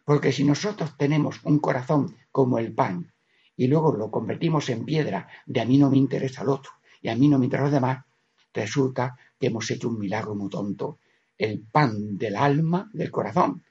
[0.04, 3.14] Porque si nosotros tenemos un corazón como el pan
[3.56, 7.10] y luego lo convertimos en piedra de a mí no me interesa el otro y
[7.10, 8.04] a mí no me interesa los demás,
[8.54, 11.00] resulta que hemos hecho un milagro muy tonto.
[11.38, 13.64] El pan del alma, del corazón,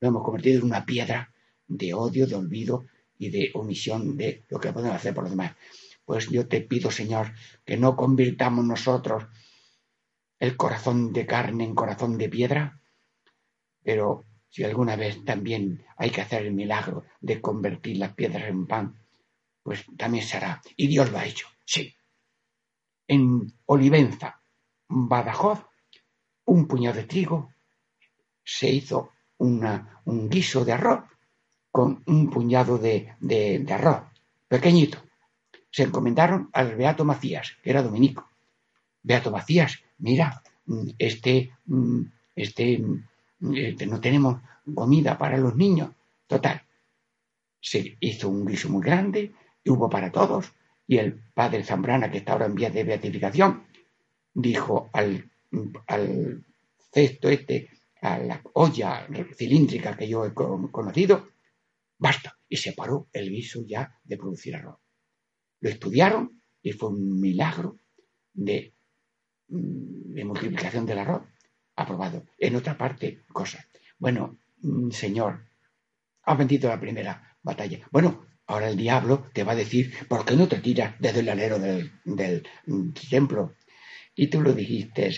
[0.00, 1.32] lo hemos convertido en una piedra
[1.66, 2.86] de odio, de olvido
[3.18, 5.56] y de omisión de lo que podemos hacer por los demás.
[6.04, 7.32] Pues yo te pido, Señor,
[7.64, 9.24] que no convirtamos nosotros
[10.38, 12.80] el corazón de carne en corazón de piedra,
[13.82, 18.66] pero si alguna vez también hay que hacer el milagro de convertir las piedras en
[18.66, 18.96] pan,
[19.62, 20.62] pues también se hará.
[20.76, 21.95] Y Dios lo ha hecho, sí.
[23.08, 24.40] En Olivenza,
[24.88, 25.64] Badajoz,
[26.46, 27.52] un puñado de trigo,
[28.44, 31.04] se hizo un guiso de arroz
[31.70, 34.04] con un puñado de, de, arroz,
[34.48, 35.06] pequeñito
[35.76, 38.30] se encomendaron al Beato Macías, que era dominico.
[39.02, 40.42] Beato Macías, mira,
[40.96, 41.52] este,
[42.34, 42.82] este,
[43.52, 44.40] este, no tenemos
[44.74, 45.90] comida para los niños.
[46.26, 46.62] Total,
[47.60, 50.50] se hizo un guiso muy grande, y hubo para todos,
[50.86, 53.66] y el padre Zambrana, que está ahora en vía de beatificación,
[54.32, 55.30] dijo al,
[56.92, 57.70] cesto este,
[58.00, 61.28] a la olla cilíndrica que yo he conocido,
[61.98, 64.78] basta, y se paró el guiso ya de producir arroz.
[65.60, 67.78] Lo estudiaron y fue un milagro
[68.32, 68.74] de,
[69.48, 71.22] mm, de multiplicación del arroz
[71.74, 72.24] aprobado.
[72.38, 73.66] En otra parte, cosas.
[73.98, 75.46] Bueno, mm, Señor,
[76.22, 77.86] has vencido la primera batalla.
[77.90, 81.28] Bueno, ahora el diablo te va a decir, ¿por qué no te tiras desde el
[81.28, 81.92] alero del,
[82.66, 83.54] mm, templo?
[84.14, 85.16] Y tú lo dijiste,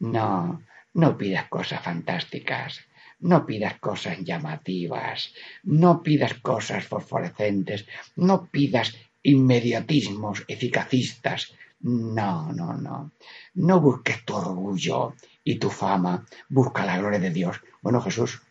[0.00, 0.62] no,
[0.94, 2.80] no pidas cosas fantásticas,
[3.20, 5.32] no pidas cosas llamativas,
[5.64, 7.86] no pidas cosas fosforescentes,
[8.16, 11.52] no pidas inmediatismos eficacistas.
[11.80, 13.12] No, no, no.
[13.54, 17.60] No busques tu orgullo y tu fama, busca la gloria de Dios.
[17.80, 18.42] Bueno, Jesús,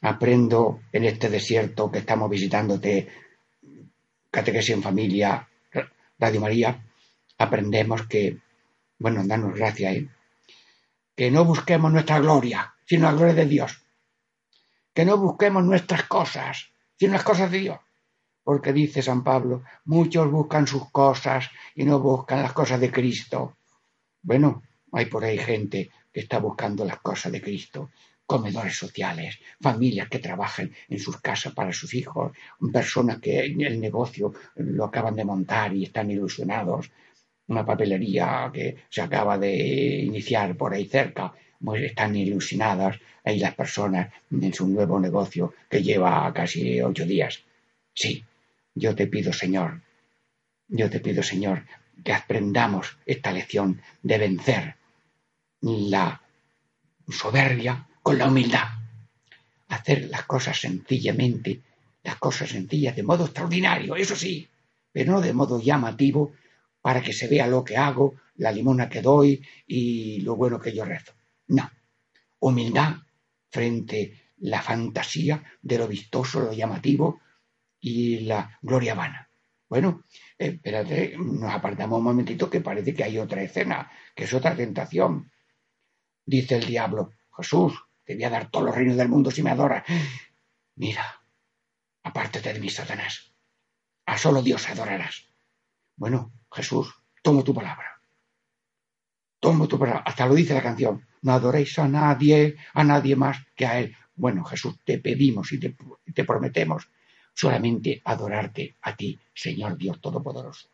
[0.00, 3.08] aprendo en este desierto que estamos visitándote,
[4.36, 5.48] Catequesis en Familia,
[6.18, 6.84] Radio María,
[7.38, 8.36] aprendemos que,
[8.98, 10.08] bueno, danos gracias, ¿eh?
[11.16, 13.80] que no busquemos nuestra gloria, sino la gloria de Dios.
[14.92, 16.68] Que no busquemos nuestras cosas,
[16.98, 17.78] sino las cosas de Dios
[18.44, 23.56] porque dice San Pablo, muchos buscan sus cosas y no buscan las cosas de Cristo.
[24.22, 24.62] Bueno,
[24.92, 27.90] hay por ahí gente que está buscando las cosas de Cristo,
[28.26, 32.32] comedores sociales, familias que trabajan en sus casas para sus hijos,
[32.72, 36.90] personas que el negocio lo acaban de montar y están ilusionados,
[37.48, 41.32] una papelería que se acaba de iniciar por ahí cerca,
[41.64, 47.44] pues están ilusionadas ahí las personas en su nuevo negocio que lleva casi ocho días.
[47.94, 48.24] Sí,
[48.74, 49.82] yo te pido, Señor,
[50.68, 51.64] Yo te pido, Señor,
[52.04, 54.76] que aprendamos esta lección de vencer
[55.60, 56.20] la
[57.08, 58.68] soberbia con la humildad.
[59.66, 61.60] Hacer las cosas sencillamente,
[62.04, 64.48] las cosas sencillas de modo extraordinario, eso sí,
[64.92, 66.32] pero no de modo llamativo
[66.80, 70.72] para que se vea lo que hago, la limona que doy y lo bueno que
[70.72, 71.14] yo rezo.
[71.48, 71.68] No.
[72.38, 72.98] Humildad
[73.50, 77.22] frente la fantasía de lo vistoso, lo llamativo
[77.80, 79.28] y la gloria vana.
[79.68, 80.04] Bueno,
[80.38, 85.32] espérate, nos apartamos un momentito que parece que hay otra escena, que es otra tentación.
[86.24, 89.50] Dice el diablo, Jesús, te voy a dar todos los reinos del mundo si me
[89.50, 89.84] adoras.
[90.76, 91.04] Mira,
[92.04, 93.32] apártate de mí, Satanás.
[94.06, 95.26] A solo Dios adorarás.
[95.96, 98.00] Bueno, Jesús, tomo tu palabra.
[99.40, 100.02] Tomo tu palabra.
[100.06, 101.04] Hasta lo dice la canción.
[101.22, 103.96] No adoréis a nadie, a nadie más que a Él.
[104.14, 105.76] Bueno, Jesús, te pedimos y te,
[106.14, 106.88] te prometemos
[107.34, 110.68] solamente adorarte a ti, Señor Dios Todopoderoso.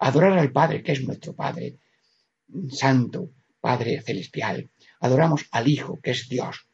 [0.00, 1.78] Adorar al Padre, que es nuestro Padre
[2.68, 4.68] Santo, Padre Celestial.
[5.00, 6.66] Adoramos al Hijo, que es Dios,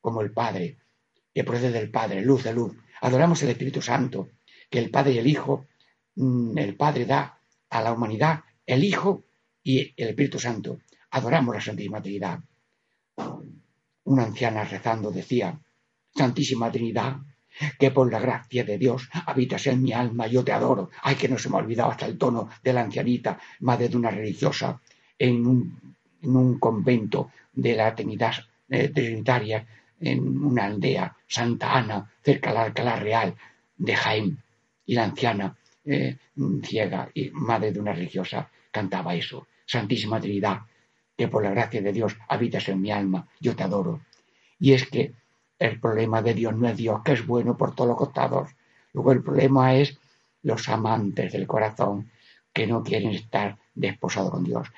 [0.00, 0.78] como el Padre,
[1.34, 2.76] que procede del Padre, luz de luz.
[3.00, 4.28] Adoramos al Espíritu Santo,
[4.68, 5.66] que el Padre y el Hijo,
[6.16, 7.38] mm, el Padre da
[7.70, 9.24] a la humanidad, el Hijo
[9.62, 10.80] y el Espíritu Santo.
[11.10, 12.40] Adoramos la Santísima Trinidad.
[14.04, 15.58] Una anciana rezando decía,
[16.14, 17.18] Santísima Trinidad,
[17.78, 20.90] que por la gracia de Dios habitas en mi alma, yo te adoro.
[21.02, 23.96] Ay, que no se me ha olvidado hasta el tono de la ancianita, madre de
[23.96, 24.80] una religiosa,
[25.18, 27.30] en un, en un convento
[27.60, 28.34] de la Trinidad
[28.68, 29.66] eh, Trinitaria,
[30.00, 33.34] en una aldea, Santa Ana, cerca de la Alcalá Real
[33.76, 34.38] de Jaén.
[34.86, 36.16] Y la anciana, eh,
[36.62, 39.46] ciega y madre de una religiosa, cantaba eso.
[39.66, 40.60] Santísima Trinidad,
[41.16, 44.00] que por la gracia de Dios habitas en mi alma, yo te adoro.
[44.58, 45.12] Y es que
[45.58, 48.50] el problema de Dios no es Dios, que es bueno por todos los costados.
[48.94, 49.98] Luego el problema es
[50.42, 52.10] los amantes del corazón
[52.52, 54.68] que no quieren estar desposados con Dios.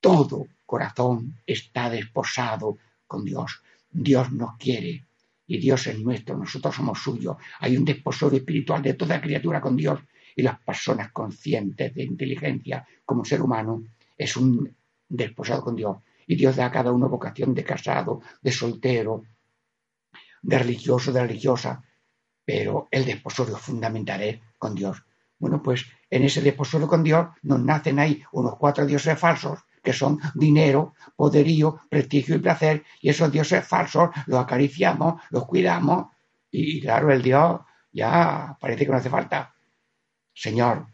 [0.00, 3.60] Todo corazón está desposado con Dios.
[3.90, 5.04] Dios nos quiere
[5.46, 7.36] y Dios es nuestro, nosotros somos suyos.
[7.60, 10.00] Hay un desposorio espiritual de toda criatura con Dios
[10.34, 13.84] y las personas conscientes de inteligencia como ser humano
[14.16, 14.74] es un
[15.06, 15.98] desposado con Dios.
[16.26, 19.24] Y Dios da a cada uno vocación de casado, de soltero,
[20.40, 21.84] de religioso, de religiosa,
[22.46, 25.04] pero el desposorio fundamental es con Dios.
[25.38, 29.92] Bueno, pues en ese desposorio con Dios nos nacen ahí unos cuatro dioses falsos, que
[29.92, 36.06] son dinero, poderío, prestigio y placer, y esos dioses falsos los acariciamos, los cuidamos,
[36.50, 37.60] y claro, el Dios
[37.92, 39.54] ya parece que no hace falta.
[40.34, 40.86] Señor,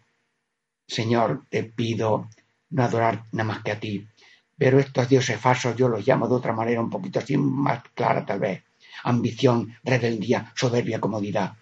[0.86, 2.28] Señor, te pido
[2.70, 4.09] no adorar nada más que a ti,
[4.57, 8.24] pero estos dioses falsos yo los llamo de otra manera un poquito así más clara
[8.24, 8.62] tal vez
[9.05, 11.55] ambición, rebeldía, soberbia, comodidad.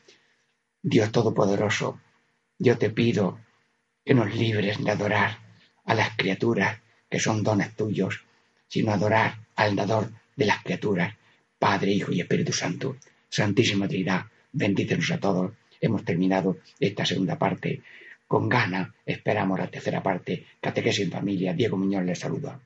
[0.83, 2.01] Dios Todopoderoso,
[2.59, 3.41] yo te pido
[4.05, 5.39] que nos libres de adorar
[5.85, 6.79] a las criaturas
[7.09, 8.21] que son dones tuyos,
[8.69, 11.15] sino adorar al dador de las criaturas,
[11.59, 12.97] Padre, Hijo y Espíritu Santo.
[13.29, 15.53] Santísima Trinidad, bendícenos a todos.
[15.81, 17.83] Hemos terminado esta segunda parte.
[18.27, 20.47] Con gana esperamos la tercera parte.
[20.61, 21.53] Catequesis en familia.
[21.55, 22.59] Diego Muñoz les saluda.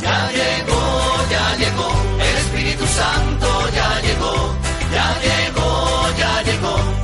[0.00, 1.90] Ya llegó, ya llegó,
[2.20, 4.34] el Espíritu Santo ya llegó,
[4.92, 7.03] ya llegó, ya llegó,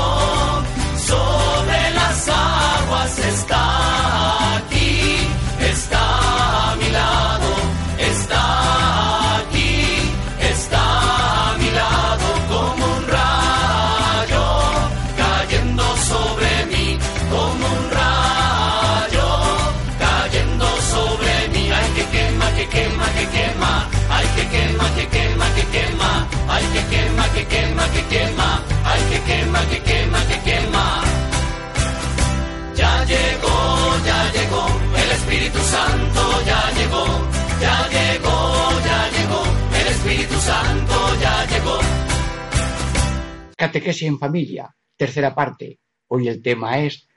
[27.93, 28.49] que quema, que quema,
[28.91, 30.85] ay que quema, que quema, que quema.
[32.75, 33.57] Ya llegó,
[34.05, 34.65] ya llegó,
[35.01, 37.05] el Espíritu Santo ya llegó,
[37.61, 38.35] ya llegó,
[38.87, 39.41] ya llegó,
[39.79, 41.77] el Espíritu Santo ya llegó.
[43.55, 45.79] Catequesis en familia, tercera parte.
[46.07, 47.07] Hoy el tema es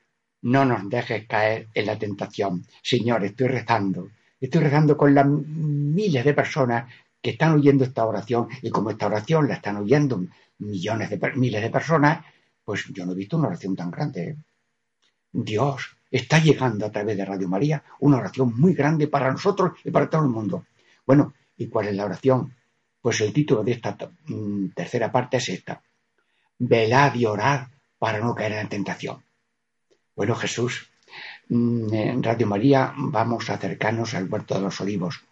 [0.43, 2.65] no nos dejes caer en la tentación.
[2.83, 4.11] Señor, estoy rezando.
[4.41, 9.07] Estoy rezando con las miles de personas que están oyendo esta oración y como esta
[9.07, 10.21] oración la están oyendo
[10.59, 12.25] millones de miles de personas,
[12.65, 14.37] pues yo no he visto una oración tan grande.
[15.33, 19.91] Dios está llegando a través de Radio María una oración muy grande para nosotros y
[19.91, 20.67] para todo el mundo.
[21.05, 22.55] Bueno, ¿y cuál es la oración?
[23.01, 23.97] Pues el título de esta
[24.27, 25.83] mm, tercera parte es esta.
[26.59, 27.67] Velad y orad
[27.99, 29.23] para no caer en la tentación.
[30.15, 30.89] Bueno, Jesús,
[31.49, 35.25] mm, en Radio María vamos a acercarnos al huerto de los olivos.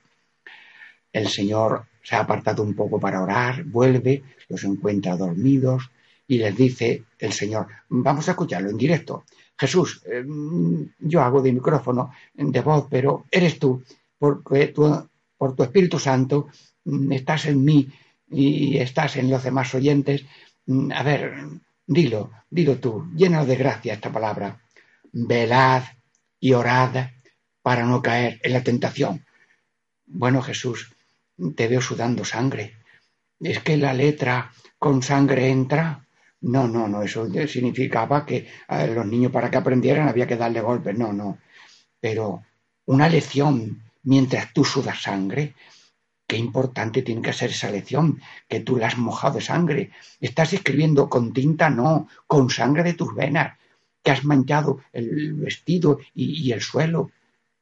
[1.12, 5.90] El Señor se ha apartado un poco para orar, vuelve, los encuentra dormidos
[6.26, 9.24] y les dice el Señor, vamos a escucharlo en directo.
[9.58, 10.24] Jesús, eh,
[10.98, 13.82] yo hago de micrófono, de voz, pero eres tú,
[14.18, 14.72] porque
[15.38, 16.48] por tu Espíritu Santo
[16.84, 17.88] mm, estás en mí
[18.30, 20.24] y estás en los demás oyentes.
[20.66, 21.22] Mm, A ver,
[21.86, 24.60] dilo, dilo tú, lleno de gracia esta palabra.
[25.12, 25.82] Velad
[26.40, 27.10] y orad
[27.62, 29.24] para no caer en la tentación.
[30.06, 30.91] Bueno, Jesús,
[31.56, 32.76] te veo sudando sangre.
[33.40, 36.06] Es que la letra con sangre entra.
[36.42, 38.48] No, no, no, eso significaba que
[38.94, 40.96] los niños para que aprendieran había que darle golpes.
[40.96, 41.38] No, no.
[42.00, 42.42] Pero
[42.86, 45.54] una lección mientras tú sudas sangre,
[46.26, 49.90] qué importante tiene que ser esa lección, que tú la has mojado de sangre.
[50.20, 53.58] Estás escribiendo con tinta, no, con sangre de tus venas,
[54.02, 57.12] que has manchado el vestido y, y el suelo,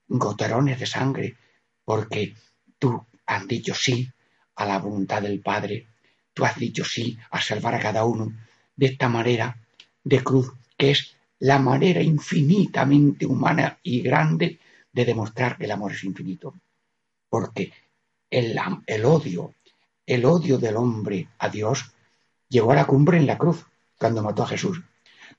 [0.09, 1.37] goterones de sangre,
[1.85, 2.35] porque
[2.79, 4.11] tú has dicho sí
[4.57, 5.87] a la voluntad del Padre,
[6.35, 8.33] tú has dicho sí a salvar a cada uno
[8.75, 9.57] de esta manera
[10.03, 14.59] de cruz, que es la manera infinitamente humana y grande
[14.93, 16.55] de demostrar que el amor es infinito.
[17.29, 17.73] Porque
[18.29, 19.55] el, el odio,
[20.05, 21.93] el odio del hombre a Dios,
[22.49, 23.65] llegó a la cumbre en la cruz,
[23.97, 24.83] cuando mató a Jesús.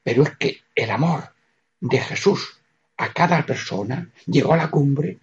[0.01, 1.33] Pero es que el amor
[1.81, 2.57] de Jesús
[2.95, 5.19] a cada persona llegó a la cumbre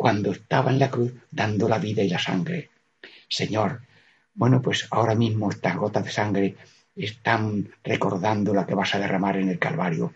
[0.00, 2.70] cuando estaba en la cruz dando la vida y la sangre.
[3.28, 3.82] Señor,
[4.32, 6.56] bueno, pues ahora mismo estas gotas de sangre
[6.96, 10.14] están recordando lo que vas a derramar en el Calvario.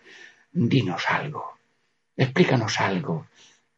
[0.51, 1.59] Dinos algo,
[2.17, 3.27] explícanos algo.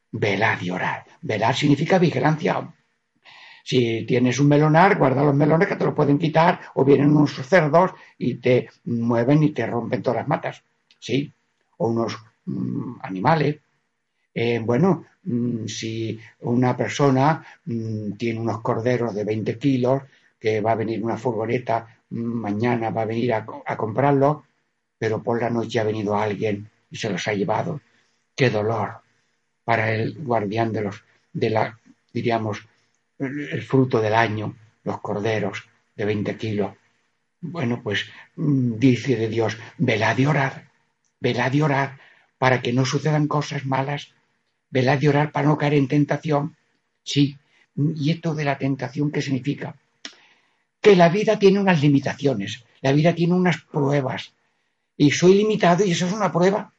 [0.09, 1.01] Velad y orad.
[1.23, 2.73] Velad significa vigilancia.
[3.65, 7.33] Si tienes un melonar, guarda los melones que te lo pueden quitar o vienen unos
[7.33, 10.63] cerdos y te mueven y te rompen todas las matas.
[10.99, 11.33] ¿Sí?
[11.75, 13.57] O unos mm, animales.
[14.43, 14.89] Eh, bueno,
[15.23, 20.03] mm, si una persona mm, tiene unos corderos de 20 kilos,
[20.39, 21.75] que va a venir una furgoneta,
[22.09, 22.17] mm,
[22.47, 24.43] mañana va a venir a, co- a comprarlos,
[24.99, 27.81] pero por la noche ha venido alguien y se los ha llevado.
[28.35, 28.89] ¡Qué dolor!
[29.63, 31.79] para el guardián de los, de la,
[32.13, 32.65] diríamos,
[33.19, 36.73] el fruto del año, los corderos de 20 kilos.
[37.41, 40.53] Bueno, pues dice de Dios, velad y orad,
[41.19, 41.91] velad y orad
[42.37, 44.13] para que no sucedan cosas malas,
[44.69, 46.55] velad y orad para no caer en tentación.
[47.03, 47.37] Sí,
[47.75, 49.75] y esto de la tentación, ¿qué significa?
[50.81, 54.33] Que la vida tiene unas limitaciones, la vida tiene unas pruebas,
[54.97, 56.71] y soy limitado y eso es una prueba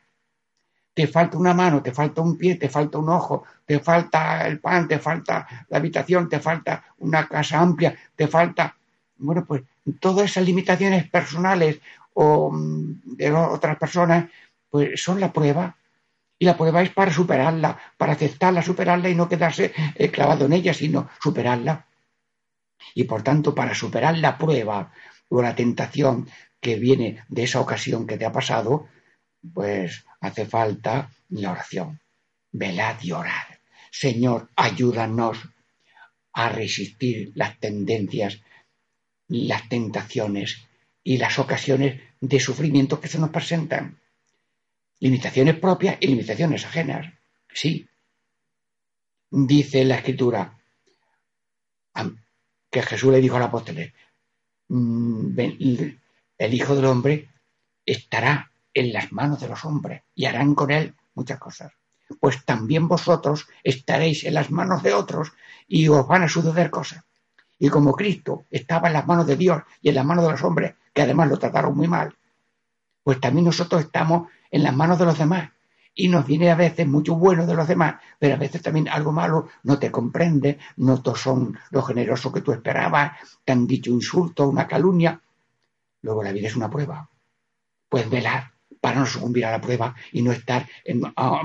[0.99, 4.59] te falta una mano, te falta un pie, te falta un ojo, te falta el
[4.59, 8.75] pan, te falta la habitación, te falta una casa amplia, te falta,
[9.19, 9.63] bueno, pues
[10.01, 11.79] todas esas limitaciones personales
[12.15, 14.29] o mm, de otras personas,
[14.69, 15.77] pues son la prueba.
[16.39, 20.53] Y la prueba es para superarla, para aceptarla, superarla y no quedarse eh, clavado en
[20.53, 21.87] ella, sino superarla.
[22.95, 24.93] Y por tanto, para superar la prueba
[25.29, 26.29] o la tentación
[26.61, 28.89] que viene de esa ocasión que te ha pasado,
[29.53, 32.01] pues hace falta la oración.
[32.53, 33.49] Velad y orad.
[33.91, 35.39] Señor, ayúdanos
[36.33, 38.41] a resistir las tendencias,
[39.29, 40.69] las tentaciones
[41.03, 43.98] y las ocasiones de sufrimiento que se nos presentan.
[45.01, 47.13] Limitaciones propias y limitaciones ajenas.
[47.53, 47.89] Sí.
[49.31, 50.55] Dice la escritura
[52.71, 53.93] que Jesús le dijo al apóstol,
[54.69, 55.39] mm,
[56.39, 57.29] el Hijo del Hombre
[57.85, 61.73] estará en las manos de los hombres y harán con él muchas cosas.
[62.21, 65.33] Pues también vosotros estaréis en las manos de otros
[65.67, 67.05] y os van a suceder cosas.
[67.59, 70.45] Y como Cristo estaba en las manos de Dios y en las manos de los
[70.45, 72.15] hombres, que además lo trataron muy mal,
[73.03, 75.51] pues también nosotros estamos en las manos de los demás.
[75.95, 79.11] Y nos viene a veces mucho bueno de los demás, pero a veces también algo
[79.13, 83.13] malo, no te comprende, no son lo generoso que tú esperabas,
[83.45, 85.21] te han dicho insulto, una calumnia.
[86.03, 87.09] Luego la vida es una prueba.
[87.89, 91.43] Pues velar para no sucumbir a la prueba y no estar en- a-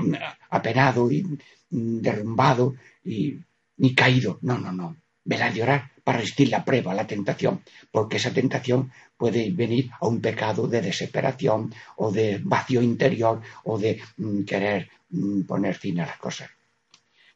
[0.50, 2.74] apenado y mm, derrumbado
[3.04, 3.40] y
[3.78, 4.38] ni caído.
[4.42, 4.96] No, no, no.
[5.24, 10.06] Velar y orar para resistir la prueba, la tentación, porque esa tentación puede venir a
[10.06, 16.00] un pecado de desesperación o de vacío interior o de mm, querer mm, poner fin
[16.00, 16.50] a las cosas.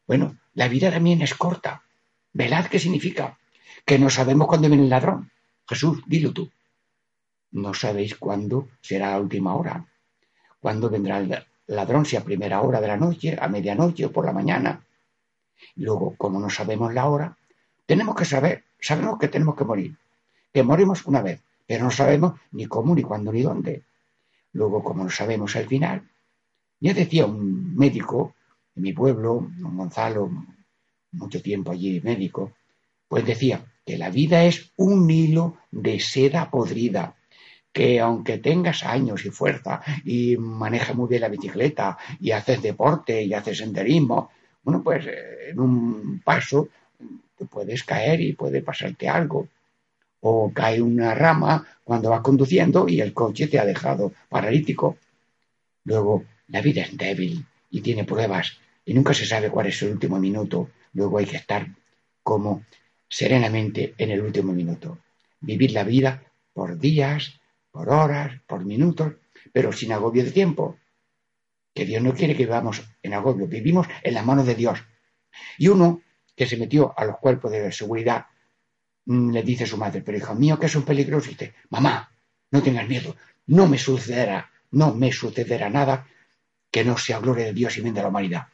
[0.06, 1.82] Bueno, la vida también es corta.
[2.32, 3.38] Velad, ¿qué significa?
[3.84, 5.30] Que no sabemos cuándo viene el ladrón.
[5.66, 6.50] Jesús, dilo tú.
[7.52, 9.86] No sabéis cuándo será la última hora.
[10.60, 14.26] Cuándo vendrá el ladrón, si a primera hora de la noche, a medianoche o por
[14.26, 14.84] la mañana.
[15.76, 17.36] Luego, como no sabemos la hora,
[17.88, 19.96] tenemos que saber sabemos que tenemos que morir,
[20.52, 23.82] que morimos una vez, pero no sabemos ni cómo, ni cuándo, ni dónde.
[24.52, 26.02] Luego, como no sabemos el final,
[26.80, 28.34] ya decía un médico
[28.76, 30.30] en mi pueblo, don Gonzalo,
[31.12, 32.52] mucho tiempo allí médico,
[33.08, 37.16] pues decía que la vida es un hilo de seda podrida,
[37.72, 43.22] que aunque tengas años y fuerza y manejas muy bien la bicicleta y haces deporte
[43.22, 44.30] y haces senderismo,
[44.62, 46.68] bueno, pues eh, en un paso
[47.38, 49.48] te puedes caer y puede pasarte algo.
[50.20, 54.98] O cae una rama cuando vas conduciendo y el coche te ha dejado paralítico.
[55.84, 59.92] Luego, la vida es débil y tiene pruebas y nunca se sabe cuál es el
[59.92, 60.70] último minuto.
[60.94, 61.68] Luego hay que estar
[62.22, 62.64] como
[63.08, 64.98] serenamente en el último minuto.
[65.40, 69.14] Vivir la vida por días, por horas, por minutos,
[69.52, 70.78] pero sin agobio de tiempo.
[71.74, 74.78] Que Dios no quiere que vivamos en agobio, vivimos en las manos de Dios.
[75.58, 76.00] Y uno
[76.38, 78.26] que se metió a los cuerpos de seguridad
[79.06, 82.08] mm, le dice su madre, pero hijo mío, que es un peligroso, y dice, mamá,
[82.52, 83.16] no tengas miedo,
[83.48, 86.06] no me sucederá, no me sucederá nada
[86.70, 88.46] que no sea gloria de Dios y bien de la humanidad.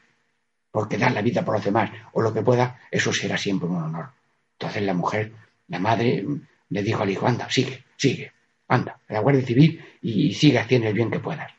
[0.71, 3.77] Porque dar la vida por los demás o lo que pueda, eso será siempre un
[3.77, 4.09] honor.
[4.53, 5.31] Entonces la mujer,
[5.67, 8.31] la madre, mm, le dijo al hijo, anda, sigue, sigue,
[8.67, 11.51] anda, a la Guardia Civil y, y sigue haciendo el bien que puedas.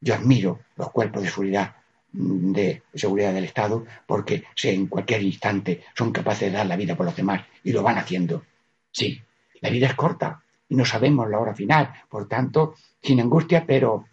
[0.00, 1.74] Yo admiro los cuerpos de seguridad
[2.16, 6.96] de seguridad del Estado porque sé, en cualquier instante son capaces de dar la vida
[6.96, 8.42] por los demás y lo van haciendo.
[8.90, 9.20] Sí,
[9.60, 14.06] la vida es corta y no sabemos la hora final, por tanto, sin angustia, pero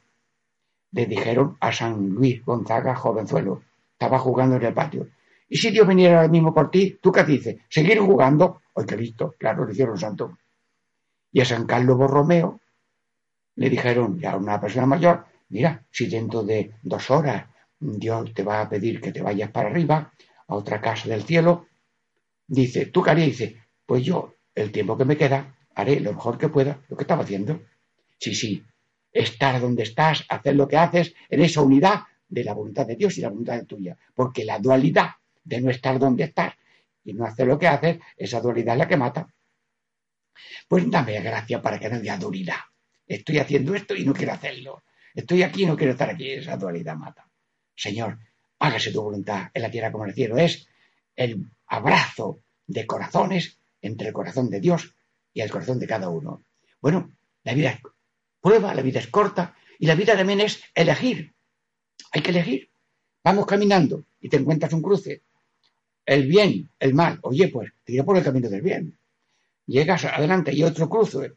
[0.91, 5.07] le dijeron a San Luis Gonzaga, jovenzuelo, estaba jugando en el patio.
[5.49, 6.97] ¿Y si Dios viniera ahora mismo por ti?
[7.01, 7.57] ¿Tú qué dices?
[7.69, 8.61] ¿Seguir jugando?
[8.75, 9.35] ¡Ay, qué listo!
[9.37, 10.37] Claro, lo hicieron santo.
[11.31, 12.59] Y a San Carlos Borromeo
[13.55, 17.45] le dijeron, ya una persona mayor, mira, si dentro de dos horas
[17.83, 20.13] Dios te va a pedir que te vayas para arriba,
[20.47, 21.67] a otra casa del cielo,
[22.47, 23.13] dice, ¿tú qué?
[23.13, 27.03] Dice, pues yo, el tiempo que me queda, haré lo mejor que pueda, lo que
[27.03, 27.61] estaba haciendo.
[28.17, 28.63] Sí, sí,
[29.11, 33.17] estar donde estás, hacer lo que haces, en esa unidad de la voluntad de Dios
[33.17, 35.09] y la voluntad tuya, porque la dualidad
[35.43, 36.53] de no estar donde estás
[37.03, 39.27] y no hacer lo que haces, esa dualidad es la que mata.
[40.67, 42.61] Pues dame gracia para que no haya dualidad.
[43.05, 44.83] Estoy haciendo esto y no quiero hacerlo.
[45.13, 46.31] Estoy aquí y no quiero estar aquí.
[46.31, 47.27] Esa dualidad mata.
[47.75, 48.19] Señor,
[48.59, 50.37] hágase tu voluntad en la tierra como en el cielo.
[50.37, 50.67] Es
[51.15, 54.95] el abrazo de corazones entre el corazón de Dios
[55.33, 56.43] y el corazón de cada uno.
[56.81, 57.11] Bueno,
[57.43, 57.79] la vida es
[58.41, 61.33] prueba, la vida es corta y la vida también es elegir.
[62.11, 62.69] Hay que elegir.
[63.23, 65.23] Vamos caminando y te encuentras un cruce.
[66.05, 67.19] El bien, el mal.
[67.23, 68.97] Oye, pues te iré por el camino del bien.
[69.65, 71.33] Llegas adelante y otro cruce.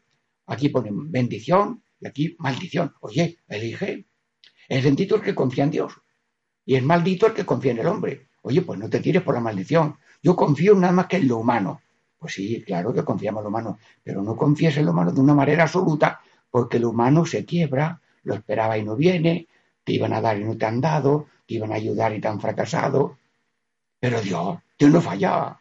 [0.47, 2.93] Aquí ponen bendición y aquí maldición.
[2.99, 4.05] Oye, elige.
[4.67, 5.93] Es bendito el que confía en Dios.
[6.67, 8.27] Y es maldito el que confía en el hombre.
[8.41, 9.97] Oye, pues no te tires por la maldición.
[10.21, 11.81] Yo confío nada más que en lo humano.
[12.19, 15.21] Pues sí, claro que confiamos en lo humano, pero no confíes en lo humano de
[15.21, 16.19] una manera absoluta,
[16.51, 19.47] porque lo humano se quiebra, lo esperaba y no viene,
[19.85, 22.27] te iban a dar y no te han dado, te iban a ayudar y te
[22.27, 23.17] han fracasado.
[23.99, 25.57] Pero Dios, Dios no falla.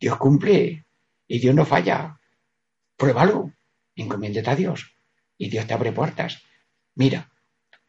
[0.00, 0.86] Dios cumple
[1.26, 2.18] y Dios no falla.
[2.96, 3.52] Pruébalo,
[3.96, 4.96] encomiéndete a Dios
[5.36, 6.42] y Dios te abre puertas.
[6.94, 7.30] Mira,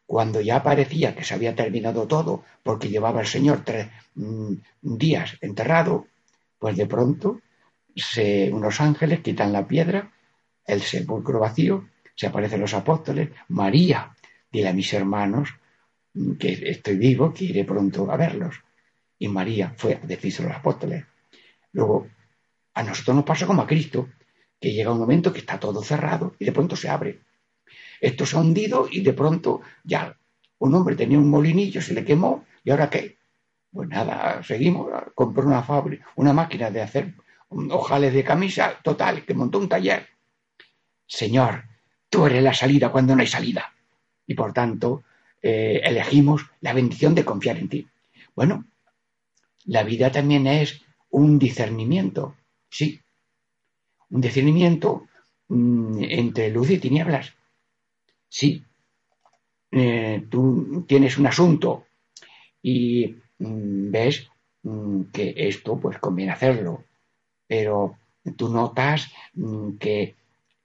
[0.10, 5.38] cuando ya parecía que se había terminado todo, porque llevaba el Señor tres mm, días
[5.39, 6.07] enterrado,
[6.57, 7.41] pues de pronto
[8.51, 10.12] unos ángeles quitan la piedra,
[10.66, 14.16] el sepulcro vacío, se aparecen los apóstoles, María,
[14.51, 15.49] dile a mis hermanos
[16.16, 18.55] mm, que estoy vivo, que iré pronto a verlos.
[19.20, 21.05] Y María fue a decirse a los apóstoles.
[21.74, 22.07] Luego,
[22.74, 24.10] a nosotros nos pasa como a Cristo,
[24.60, 27.20] que llega un momento que está todo cerrado y de pronto se abre.
[28.02, 30.16] Esto se ha hundido y de pronto ya
[30.60, 33.18] un hombre tenía un molinillo, se le quemó y ahora qué.
[33.72, 37.14] Pues nada, seguimos, compró una fábrica, una máquina de hacer
[37.50, 40.08] ojales de camisa, total, que montó un taller.
[41.06, 41.66] Señor,
[42.10, 43.74] tú eres la salida cuando no hay salida.
[44.26, 45.04] Y por tanto,
[45.41, 47.88] eh, elegimos la bendición de confiar en ti.
[48.36, 48.66] Bueno,
[49.66, 52.36] la vida también es un discernimiento,
[52.70, 53.02] sí,
[54.10, 55.08] un discernimiento
[55.47, 57.34] mm, entre luz y tinieblas.
[58.30, 58.63] Sí,
[59.71, 61.86] eh, tú tienes un asunto
[62.61, 64.30] y mm, ves
[64.63, 66.86] mm, que esto pues conviene hacerlo,
[67.47, 67.97] pero
[68.38, 70.15] tú notas mm, que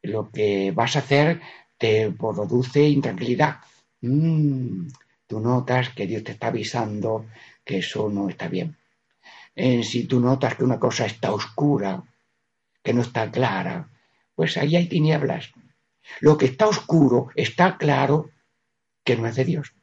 [0.02, 1.40] lo que vas a hacer
[1.78, 3.58] te produce intranquilidad.
[5.26, 7.26] Tú notas que Dios te está avisando
[7.64, 8.76] que eso no está bien.
[9.56, 12.02] Eh, si tú notas que una cosa está oscura,
[12.84, 13.88] que no está clara,
[14.36, 15.52] pues ahí hay tinieblas.
[16.20, 18.30] Lo que está oscuro está claro
[19.04, 19.74] que no es de Dios.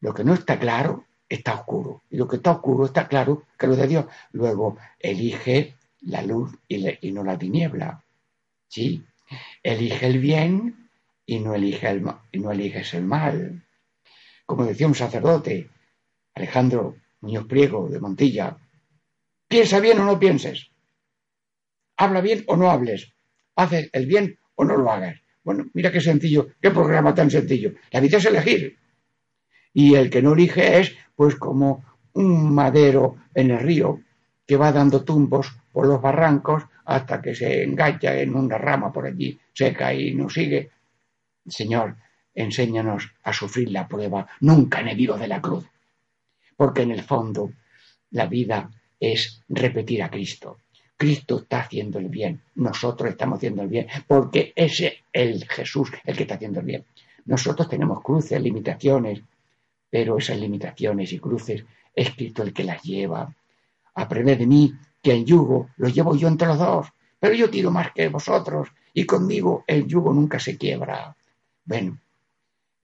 [0.00, 2.02] Lo que no está claro está oscuro.
[2.10, 4.06] Y lo que está oscuro está claro que no es de Dios.
[4.32, 8.02] Luego elige la luz y, no la tiniebla.
[8.68, 9.04] ¿Sí?
[9.62, 10.90] Elige el bien
[11.24, 13.64] y no, elige el, y no eliges el mal.
[14.44, 15.70] Como decía un sacerdote,
[16.34, 18.56] Alejandro Muñoz Priego de Montilla,
[19.46, 20.70] piensa bien o no pienses.
[21.96, 23.12] Habla bien o no hables.
[23.54, 25.21] Haces el bien o no lo hagas.
[25.44, 27.72] Bueno, mira qué sencillo, qué programa tan sencillo.
[27.90, 28.78] La vida es elegir.
[29.74, 31.84] Y el que no elige es, pues, como
[32.14, 34.00] un madero en el río
[34.46, 39.06] que va dando tumbos por los barrancos hasta que se engancha en una rama por
[39.06, 40.70] allí, seca y no sigue.
[41.46, 41.96] Señor,
[42.34, 45.68] enséñanos a sufrir la prueba, nunca enemigo de la cruz.
[46.56, 47.52] Porque en el fondo
[48.10, 48.70] la vida
[49.00, 50.58] es repetir a Cristo.
[51.02, 56.16] Cristo está haciendo el bien, nosotros estamos haciendo el bien, porque es el Jesús el
[56.16, 56.84] que está haciendo el bien.
[57.24, 59.20] Nosotros tenemos cruces, limitaciones,
[59.90, 63.34] pero esas limitaciones y cruces es Cristo el que las lleva.
[63.96, 64.72] Aprended de mí
[65.02, 66.86] que el yugo lo llevo yo entre los dos,
[67.18, 71.16] pero yo tiro más que vosotros y conmigo el yugo nunca se quiebra.
[71.64, 71.98] Bueno,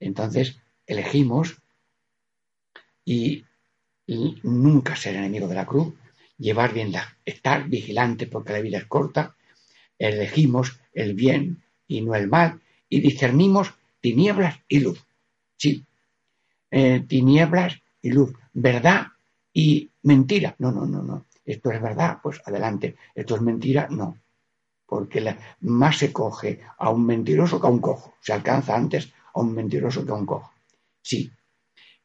[0.00, 1.56] entonces elegimos
[3.04, 3.44] y,
[4.08, 5.94] y nunca ser enemigo de la cruz,
[6.38, 9.36] llevar bien la, estar vigilante porque la vida es corta,
[9.98, 15.04] elegimos el bien y no el mal y discernimos tinieblas y luz.
[15.56, 15.84] Sí,
[16.70, 19.08] eh, tinieblas y luz, verdad
[19.52, 20.54] y mentira.
[20.58, 21.26] No, no, no, no.
[21.44, 22.96] Esto es verdad, pues adelante.
[23.14, 24.18] Esto es mentira, no.
[24.86, 28.14] Porque más se coge a un mentiroso que a un cojo.
[28.20, 30.52] Se alcanza antes a un mentiroso que a un cojo.
[31.02, 31.30] Sí.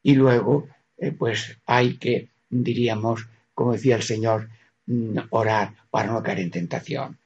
[0.01, 0.67] Y luego,
[0.97, 4.49] eh, pues hay que, diríamos, como decía el Señor,
[4.87, 7.17] mm, orar para no caer en tentación.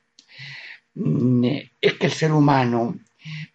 [0.95, 2.97] Mm, eh, Es que el ser humano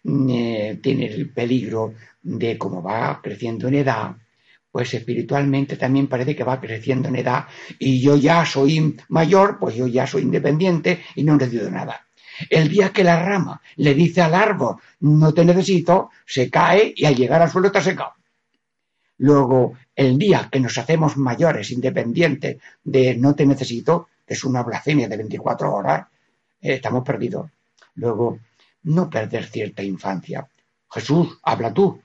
[0.03, 4.15] mm, eh, tiene el peligro de cómo va creciendo en edad,
[4.71, 7.45] pues espiritualmente también parece que va creciendo en edad
[7.79, 12.07] y yo ya soy mayor, pues yo ya soy independiente y no necesito nada.
[12.49, 17.05] El día que la rama le dice al árbol, no te necesito, se cae y
[17.05, 18.13] al llegar al suelo está secado.
[19.17, 24.63] Luego, el día que nos hacemos mayores, independientes de no te necesito, que es una
[24.63, 26.07] blasfemia de 24 horas,
[26.61, 27.51] eh, estamos perdidos.
[27.95, 28.39] Luego,
[28.83, 30.47] no perder cierta infancia.
[30.89, 32.01] Jesús, habla tú.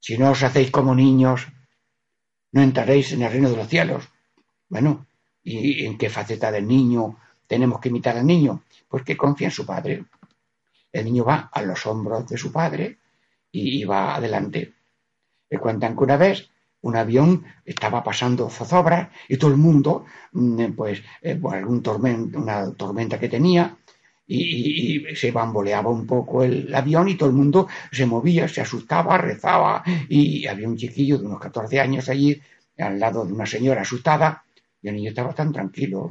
[0.00, 1.46] Si no os hacéis como niños,
[2.52, 4.08] no entraréis en el reino de los cielos.
[4.68, 5.06] Bueno,
[5.44, 8.64] ¿y en qué faceta del niño tenemos que imitar al niño?
[8.88, 10.04] Pues que confía en su padre.
[10.92, 12.98] El niño va a los hombros de su padre
[13.50, 14.74] y, y va adelante.
[15.52, 16.36] Le cuentan que una vez
[16.88, 17.30] un avión
[17.74, 18.98] estaba pasando zozobra
[19.28, 23.64] y todo el mundo, mm, pues, eh, por algún tormenta, una tormenta que tenía,
[24.26, 24.38] y,
[24.98, 28.60] y- y se bamboleaba un poco el avión y todo el mundo se movía, se
[28.62, 32.40] asustaba, rezaba, y había un chiquillo de unos 14 años allí,
[32.78, 34.44] al lado de una señora asustada,
[34.80, 36.10] y el niño estaba tan tranquilo,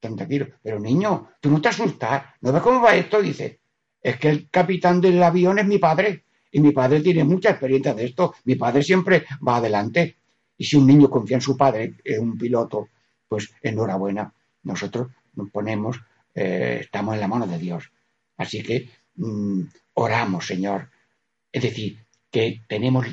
[0.00, 0.48] tan tranquilo.
[0.62, 3.22] Pero niño, tú no te asustas, ¿no ves cómo va esto?
[3.22, 3.60] Dice,
[4.02, 6.25] es que el capitán del avión es mi padre,
[6.56, 10.16] y mi padre tiene mucha experiencia de esto, mi padre siempre va adelante.
[10.56, 12.88] Y si un niño confía en su padre, es un piloto,
[13.28, 14.32] pues enhorabuena,
[14.62, 16.00] nosotros nos ponemos,
[16.34, 17.92] eh, estamos en la mano de Dios.
[18.38, 20.88] Así que mm, oramos, Señor.
[21.52, 21.98] Es decir,
[22.30, 23.06] que tenemos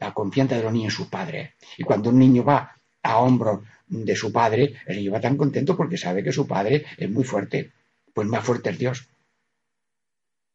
[0.00, 1.52] la confianza de los niños en sus padres.
[1.76, 5.76] Y cuando un niño va a hombros de su padre, el niño va tan contento
[5.76, 7.70] porque sabe que su padre es muy fuerte.
[8.12, 9.08] Pues más fuerte es Dios.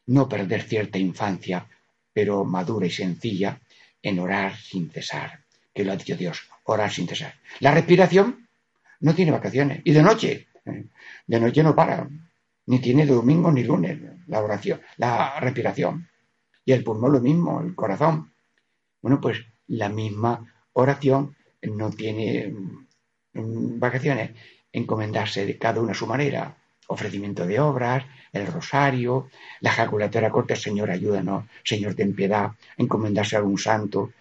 [0.08, 1.70] No perder cierta infancia,
[2.14, 3.59] pero madura y sencilla,
[4.01, 5.39] en orar sin cesar.
[5.74, 7.34] Que lo ha dicho Dios, orar sin cesar.
[7.59, 8.47] La respiración
[8.99, 9.82] no tiene vacaciones.
[9.84, 10.86] Y de noche, eh,
[11.28, 12.07] de noche no para.
[12.66, 16.09] Ni tiene domingo ni lunes la oración, la respiración.
[16.66, 18.34] Y el pulmón lo mismo, el corazón.
[19.01, 22.53] Bueno, pues la misma oración no tiene
[23.34, 24.32] mm, vacaciones.
[24.72, 26.57] Encomendarse de cada una a su manera.
[26.88, 29.29] Ofrecimiento de obras, el rosario,
[29.61, 34.11] la jaculatora corta, Señor, ayúdanos, Señor, ten piedad, encomendarse a algún santo.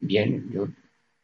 [0.00, 0.68] Bien, yo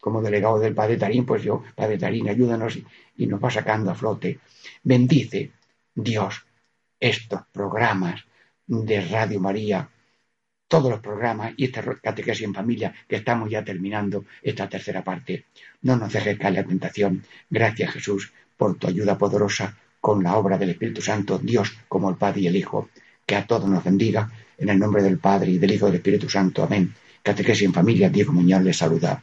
[0.00, 3.90] como delegado del Padre Tarín, pues yo, Padre Tarín, ayúdanos y, y nos va sacando
[3.90, 4.38] a flote.
[4.82, 5.50] Bendice,
[5.94, 6.46] Dios,
[7.00, 8.24] estos programas
[8.66, 9.88] de Radio María,
[10.68, 15.46] todos los programas y esta catequesis en familia que estamos ya terminando esta tercera parte.
[15.82, 17.24] No nos dejes caer la tentación.
[17.50, 22.16] Gracias, Jesús, por tu ayuda poderosa con la obra del Espíritu Santo, Dios como el
[22.16, 22.88] Padre y el Hijo.
[23.26, 25.96] Que a todos nos bendiga en el nombre del Padre y del Hijo y del
[25.96, 26.62] Espíritu Santo.
[26.62, 26.94] Amén.
[27.22, 29.22] Catequesis en familia, Diego Muñoz les saluda.